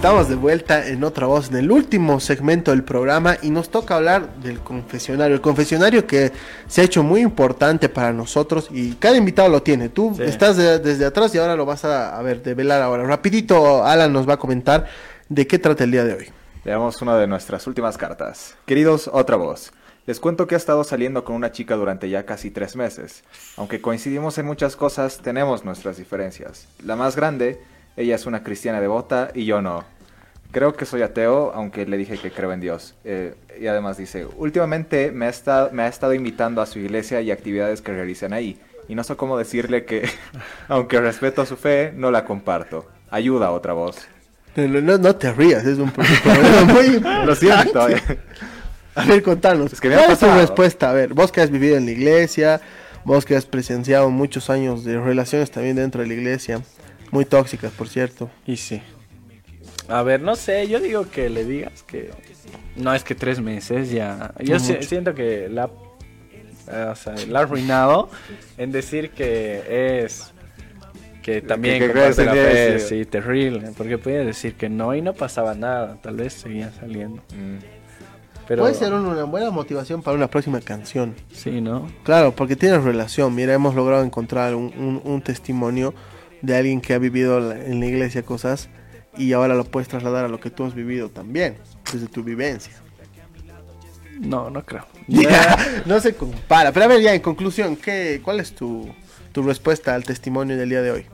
[0.01, 3.97] Estamos de vuelta en otra voz, en el último segmento del programa y nos toca
[3.97, 5.35] hablar del confesionario.
[5.35, 6.31] El confesionario que
[6.67, 9.89] se ha hecho muy importante para nosotros y cada invitado lo tiene.
[9.89, 10.23] Tú Sí.
[10.23, 13.03] estás de- desde atrás y ahora lo vas a, a ver, develar ahora.
[13.03, 14.87] Rapidito, Alan nos va a comentar
[15.29, 16.29] de qué trata el día de hoy.
[16.65, 18.55] Veamos una de nuestras últimas cartas.
[18.65, 19.71] Queridos, otra voz.
[20.07, 23.23] Les cuento que he estado saliendo con una chica durante ya casi tres meses.
[23.55, 26.67] Aunque coincidimos en muchas cosas, tenemos nuestras diferencias.
[26.83, 27.61] La más grande,
[27.97, 29.83] ella es una cristiana devota y yo no.
[30.51, 32.95] Creo que soy ateo, aunque le dije que creo en Dios.
[33.05, 37.21] Eh, y además dice, últimamente me ha, esta- me ha estado invitando a su iglesia
[37.21, 38.59] y actividades que realizan ahí.
[38.89, 40.09] Y no sé cómo decirle que,
[40.67, 42.85] aunque respeto su fe, no la comparto.
[43.09, 43.97] Ayuda, otra voz.
[44.55, 47.87] No, no, te rías, es un problema muy Lo siento.
[47.87, 48.01] eh.
[48.95, 49.71] A ver, contanos.
[49.71, 50.89] Es que me ha ¿Cuál es tu respuesta?
[50.89, 52.59] A ver, vos que has vivido en la iglesia,
[53.05, 56.61] vos que has presenciado muchos años de relaciones también dentro de la iglesia,
[57.11, 58.29] muy tóxicas, por cierto.
[58.47, 58.81] Y sí.
[59.87, 62.11] A ver, no sé, yo digo que le digas que...
[62.77, 64.33] No, es que tres meses ya...
[64.39, 65.65] Yo si- siento que la...
[65.65, 68.09] o sea, la ha arruinado
[68.57, 70.31] en decir que es...
[71.21, 73.05] Que también que fe, sí.
[73.05, 73.71] terrible.
[73.77, 75.97] Porque podía decir que no y no pasaba nada.
[76.01, 77.21] Tal vez seguían saliendo.
[77.35, 77.57] Mm.
[78.47, 78.63] Pero...
[78.63, 81.13] Puede ser una buena motivación para una próxima canción.
[81.31, 81.91] Sí, ¿no?
[82.03, 83.35] Claro, porque tienes relación.
[83.35, 85.93] Mira, hemos logrado encontrar un, un- un testimonio
[86.41, 88.69] de alguien que ha vivido en la iglesia cosas
[89.17, 91.57] y ahora lo puedes trasladar a lo que tú has vivido también,
[91.91, 92.73] desde tu vivencia.
[94.19, 94.85] No, no creo.
[95.85, 96.71] No se compara.
[96.71, 98.87] Pero a ver, ya en conclusión, ¿qué, ¿cuál es tu,
[99.31, 101.05] tu respuesta al testimonio del día de hoy?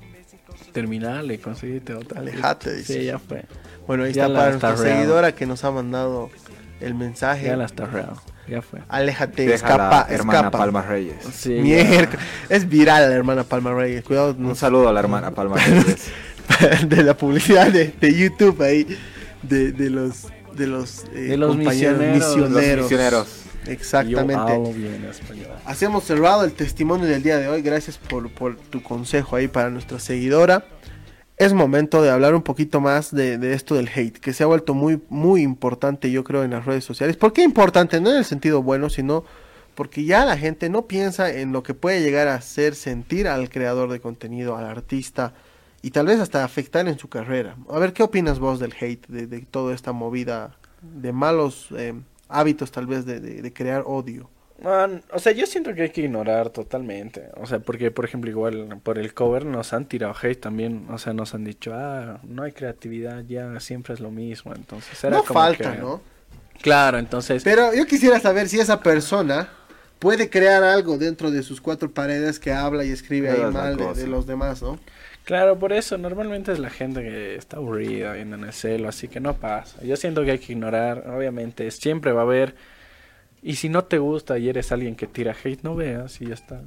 [0.73, 2.19] Terminale, conseguiste otra.
[2.19, 2.99] Alejate, dice.
[2.99, 3.45] Sí, ya fue.
[3.87, 6.29] Bueno, ahí Ya está para nuestra seguidora que nos ha mandado
[6.81, 7.47] el mensaje.
[7.47, 8.13] Ya la está real.
[8.49, 8.79] Ya fue.
[8.87, 10.57] Aléjate, Deja escapa, la hermana escapa.
[10.57, 11.15] Palma Reyes.
[11.35, 11.49] Sí.
[11.49, 12.17] Mierda,
[12.49, 14.03] es viral la hermana Palma Reyes.
[14.03, 16.07] Cuidado, Un no saludo a la hermana Palma Reyes.
[16.87, 18.87] de la publicidad de, de YouTube ahí
[19.43, 22.15] de, de los de los, eh, De los compañeros misioneros.
[22.35, 22.75] misioneros.
[22.77, 23.27] Los misioneros.
[23.65, 24.71] Yo Exactamente.
[24.79, 25.47] bien español.
[25.65, 27.61] Así hemos cerrado el testimonio del día de hoy.
[27.61, 30.63] Gracias por, por tu consejo ahí para nuestra seguidora.
[31.37, 34.73] Es momento de hablar un poquito más de, esto del hate, que se ha vuelto
[34.73, 37.15] muy, muy importante, yo creo, en las redes sociales.
[37.15, 38.01] ¿Por qué importante?
[38.01, 39.23] No en el sentido bueno, sino
[39.75, 43.49] porque ya la gente no piensa en lo que puede llegar a hacer sentir al
[43.49, 45.35] creador de contenido, al artista,
[45.83, 47.55] y tal vez hasta afectar en su carrera.
[47.69, 51.93] A ver, ¿qué opinas vos del hate, de, toda esta movida de malos eh,
[52.29, 54.31] hábitos tal vez de crear odio?
[54.63, 57.29] Man, o sea, yo siento que hay que ignorar totalmente.
[57.35, 60.87] O sea, porque, por ejemplo, igual por el cover nos han tirado hate también.
[60.89, 64.53] O sea, nos han dicho, ah, no hay creatividad, ya siempre es lo mismo.
[64.55, 66.01] Entonces, era No como falta, que- ¿no?
[66.61, 67.43] Claro, entonces.
[67.43, 69.47] Pero yo quisiera saber si esa persona
[69.99, 74.07] puede crear algo dentro de sus cuatro paredes que habla y escribe ahí mal de
[74.07, 74.79] los demás, ¿no?
[75.23, 79.07] Claro, por eso normalmente es la gente que está aburrida viendo en el celo, así
[79.07, 79.83] que no pasa.
[79.83, 82.55] Yo siento que hay que ignorar, obviamente, siempre va a haber.
[83.47, 86.33] Y si no te gusta y eres alguien que tira hate, no veas y ya
[86.33, 86.61] está.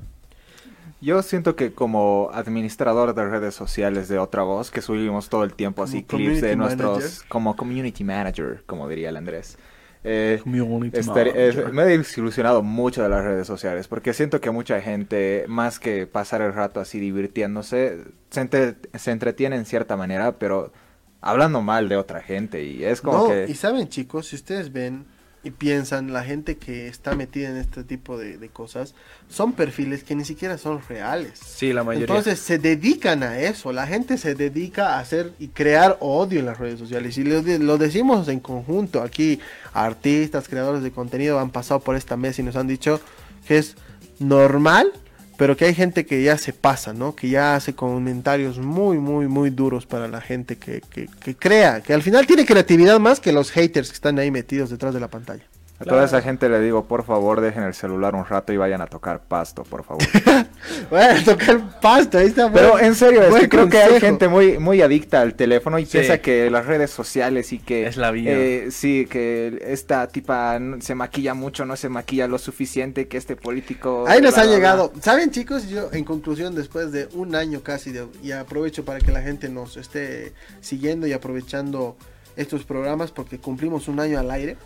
[1.03, 5.55] Yo siento que como administrador de redes sociales de Otra Voz, que subimos todo el
[5.55, 6.99] tiempo así clips de community nuestros...
[6.99, 7.29] manager.
[7.29, 9.57] Como community manager, como diría el Andrés.
[10.05, 11.65] Eh, Community estar- manager.
[11.69, 15.79] es- me he desilusionado mucho de las redes sociales porque siento que mucha gente, más
[15.79, 20.73] que pasar el rato así divirtiéndose, se, entre- se entretiene en cierta manera, pero
[21.21, 23.47] hablando mal de otra gente y es como No, que...
[23.49, 25.05] y saben chicos, si ustedes ven
[25.43, 28.95] y piensan, la gente que está metida en este tipo de, de cosas,
[29.29, 31.39] son perfiles que ni siquiera son reales.
[31.39, 32.07] Sí, la mayoría.
[32.07, 36.47] Entonces se dedican a eso, la gente se dedica a hacer y crear odio en
[36.47, 37.17] las redes sociales.
[37.17, 39.41] Y lo decimos en conjunto, aquí
[39.73, 43.01] artistas, creadores de contenido han pasado por esta mesa y nos han dicho
[43.47, 43.77] que es
[44.19, 44.93] normal,
[45.41, 47.17] pero que hay gente que ya se pasa, ¿no?
[47.17, 51.81] Que ya hace comentarios muy, muy, muy duros para la gente que, que, que crea,
[51.81, 55.01] que al final tiene creatividad más que los haters que están ahí metidos detrás de
[55.01, 55.45] la pantalla.
[55.81, 58.83] A toda esa gente le digo, por favor, dejen el celular un rato y vayan
[58.83, 60.03] a tocar pasto, por favor.
[60.91, 62.53] Bueno, tocar pasto, ahí está.
[62.53, 65.79] Pero buen- en serio, es que creo que hay gente muy, muy adicta al teléfono
[65.79, 65.93] y Sí.
[65.93, 67.87] piensa que las redes sociales y que...
[67.87, 68.31] Es la vida.
[68.33, 73.37] eh, sí, que esta tipa se maquilla mucho, no se maquilla lo suficiente, que este
[73.37, 74.05] político...
[74.07, 74.93] Ahí nos bla, ha bla, llegado.
[75.01, 75.69] ¿Saben, chicos?
[75.69, 79.49] Yo, en conclusión, después de un año casi, de- y aprovecho para que la gente
[79.49, 81.97] nos esté siguiendo y aprovechando
[82.37, 84.57] estos programas porque cumplimos un año al aire.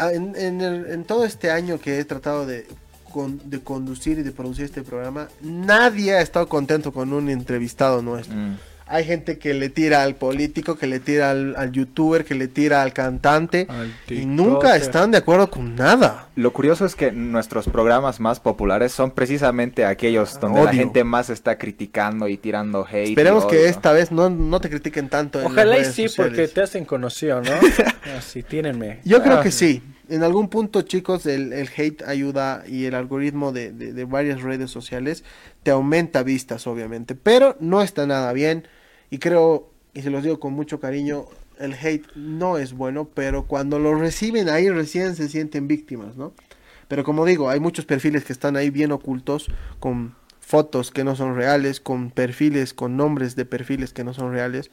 [0.00, 2.66] Ah, En, el- en todo este año que he tratado de,
[3.12, 8.00] con- de conducir y de producir este programa, nadie ha estado contento con un entrevistado
[8.02, 8.34] nuestro.
[8.36, 8.56] Mm.
[8.92, 12.48] Hay gente que le tira al político, que le tira al, al youtuber, que le
[12.48, 13.66] tira al cantante.
[13.68, 16.28] Al Y nunca están de acuerdo con nada.
[16.34, 21.30] Lo curioso es que nuestros programas más populares son precisamente aquellos donde la gente más
[21.30, 23.10] está criticando y tirando hate.
[23.10, 25.40] Esperemos que esta vez no, no te critiquen tanto.
[25.40, 26.14] en Ojalá y sí, sociales.
[26.16, 27.50] porque te hacen conocido, ¿no?
[28.18, 28.98] Así, tírenme.
[29.04, 29.82] Yo creo Ah, que sí.
[30.08, 34.42] En algún punto, chicos, el, el hate ayuda y el algoritmo de, de- de varias
[34.42, 35.22] redes sociales
[35.62, 37.14] te aumenta vistas, obviamente.
[37.14, 38.66] Pero no está nada bien.
[39.10, 41.26] Y creo, y se los digo con mucho cariño,
[41.58, 46.32] el hate no es bueno, pero cuando lo reciben ahí recién se sienten víctimas, ¿no?
[46.88, 51.14] Pero como digo, hay muchos perfiles que están ahí bien ocultos, con fotos que no
[51.14, 54.70] son reales, con perfiles, con nombres de perfiles que no son reales.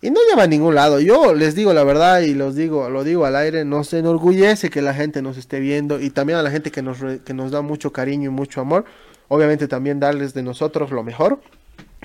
[0.00, 1.00] Y no lleva a ningún lado.
[1.00, 4.80] Yo les digo la verdad y los digo, lo digo al aire, nos enorgullece que
[4.80, 7.62] la gente nos esté viendo y también a la gente que nos, que nos da
[7.62, 8.84] mucho cariño y mucho amor.
[9.26, 11.40] Obviamente también darles de nosotros lo mejor.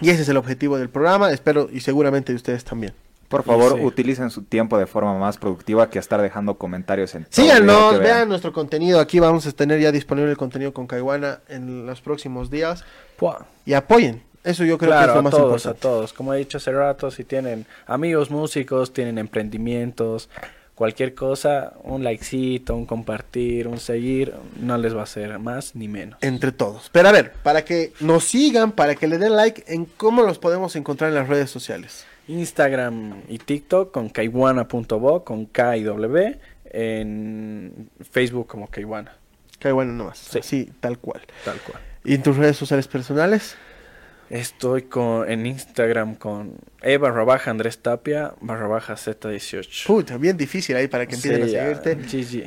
[0.01, 1.31] Y ese es el objetivo del programa.
[1.31, 2.93] Espero y seguramente de ustedes también.
[3.29, 3.83] Por favor, Sí.
[3.85, 8.29] utilicen su tiempo de forma más productiva que estar dejando comentarios en Síganos, que vean
[8.29, 8.99] nuestro contenido.
[8.99, 12.83] Aquí vamos a tener ya disponible el contenido con Kaiwana en los próximos días.
[13.17, 13.47] Pua.
[13.65, 14.21] Y apoyen.
[14.43, 15.79] Eso yo creo que es lo a más todos, a importante.
[15.81, 16.13] todos.
[16.13, 20.29] Como he dicho hace rato, si tienen amigos músicos, tienen emprendimientos,
[20.75, 25.87] cualquier cosa, un likecito, un compartir, un seguir, no les va a hacer más ni
[25.87, 26.17] menos.
[26.21, 26.89] entre todos.
[26.91, 30.39] Pero a ver, para que nos sigan, para que le den like, ¿en cómo los
[30.39, 32.05] podemos encontrar en las redes sociales?
[32.27, 39.15] Instagram y TikTok con kaiwana.bo, con K y W, en Facebook como Kaiwana,
[39.73, 40.17] bueno nomás.
[40.41, 40.69] Sí.
[40.79, 41.21] Tal cual.
[41.45, 41.81] tal cual.
[42.03, 43.55] ¿Y en tus redes sociales personales?
[44.37, 49.85] Estoy con, en Instagram con E barra baja Andrés Tapia barra baja Z18.
[49.85, 51.95] Puta, bien difícil ahí para que empiecen Sí, a seguirte.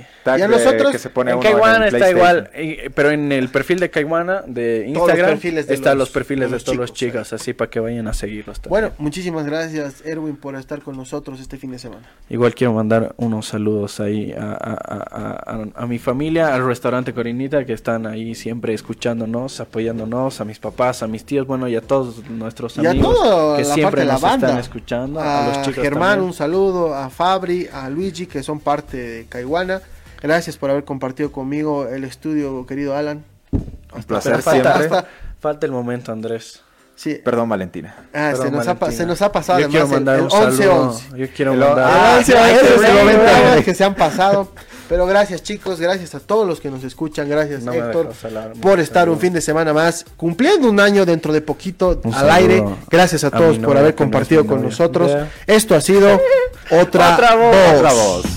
[0.00, 0.06] GG.
[0.24, 2.50] Tag Y a nosotros, que se pone en Kaiwana está igual,
[2.92, 6.50] pero en el perfil de Kaiwana de los Instagram perfiles de están los- los, perfiles
[6.50, 8.70] de todos los chicos, así para que vayan a seguirlos también.
[8.70, 12.02] Bueno, muchísimas gracias, Erwin, por estar con nosotros este fin de semana.
[12.28, 16.66] Igual quiero mandar unos saludos ahí a, a- a- a- a- a mi familia, al
[16.66, 21.68] restaurante Corinita, que están ahí siempre escuchándonos, apoyándonos, a mis papás, a mis tíos, bueno,
[21.68, 23.16] y a todos nuestros Y a amigos
[23.56, 24.46] que la siempre parte de la nos banda.
[24.48, 26.26] están escuchando, a, A, los chicos Germán, también.
[26.28, 26.94] un saludo.
[26.94, 29.80] A Fabri, a Luigi, que son parte de Kaiwana.
[30.22, 33.24] Gracias por haber compartido conmigo el estudio, querido Alan.
[33.52, 35.06] Un placer Pero falta, hasta-
[35.40, 36.62] falta el momento, Andrés.
[36.96, 37.20] Sí.
[37.22, 37.94] Perdón, Valentina.
[38.14, 40.30] Ah, se, nos ha, se nos ha pasado Yo quiero además el- mandar el, un
[40.30, 40.92] saludo.
[40.94, 41.16] 11-11.
[41.18, 41.90] Yo quiero El- mandar...
[41.90, 43.64] Ah, Ah, momento.
[43.64, 44.48] que se han pasado.
[44.88, 48.80] Pero gracias chicos, gracias a todos los que nos escuchan, gracias No Héctor hablar, por
[48.80, 52.64] estar un fin de semana más, cumpliendo un año dentro de poquito Un al aire.
[52.90, 55.10] Gracias a a todos por haber compartido con nosotros.
[55.46, 56.20] Esto ha sido
[56.70, 57.56] otra, Otra voz.
[57.56, 57.74] voz.
[57.78, 58.35] Otra voz.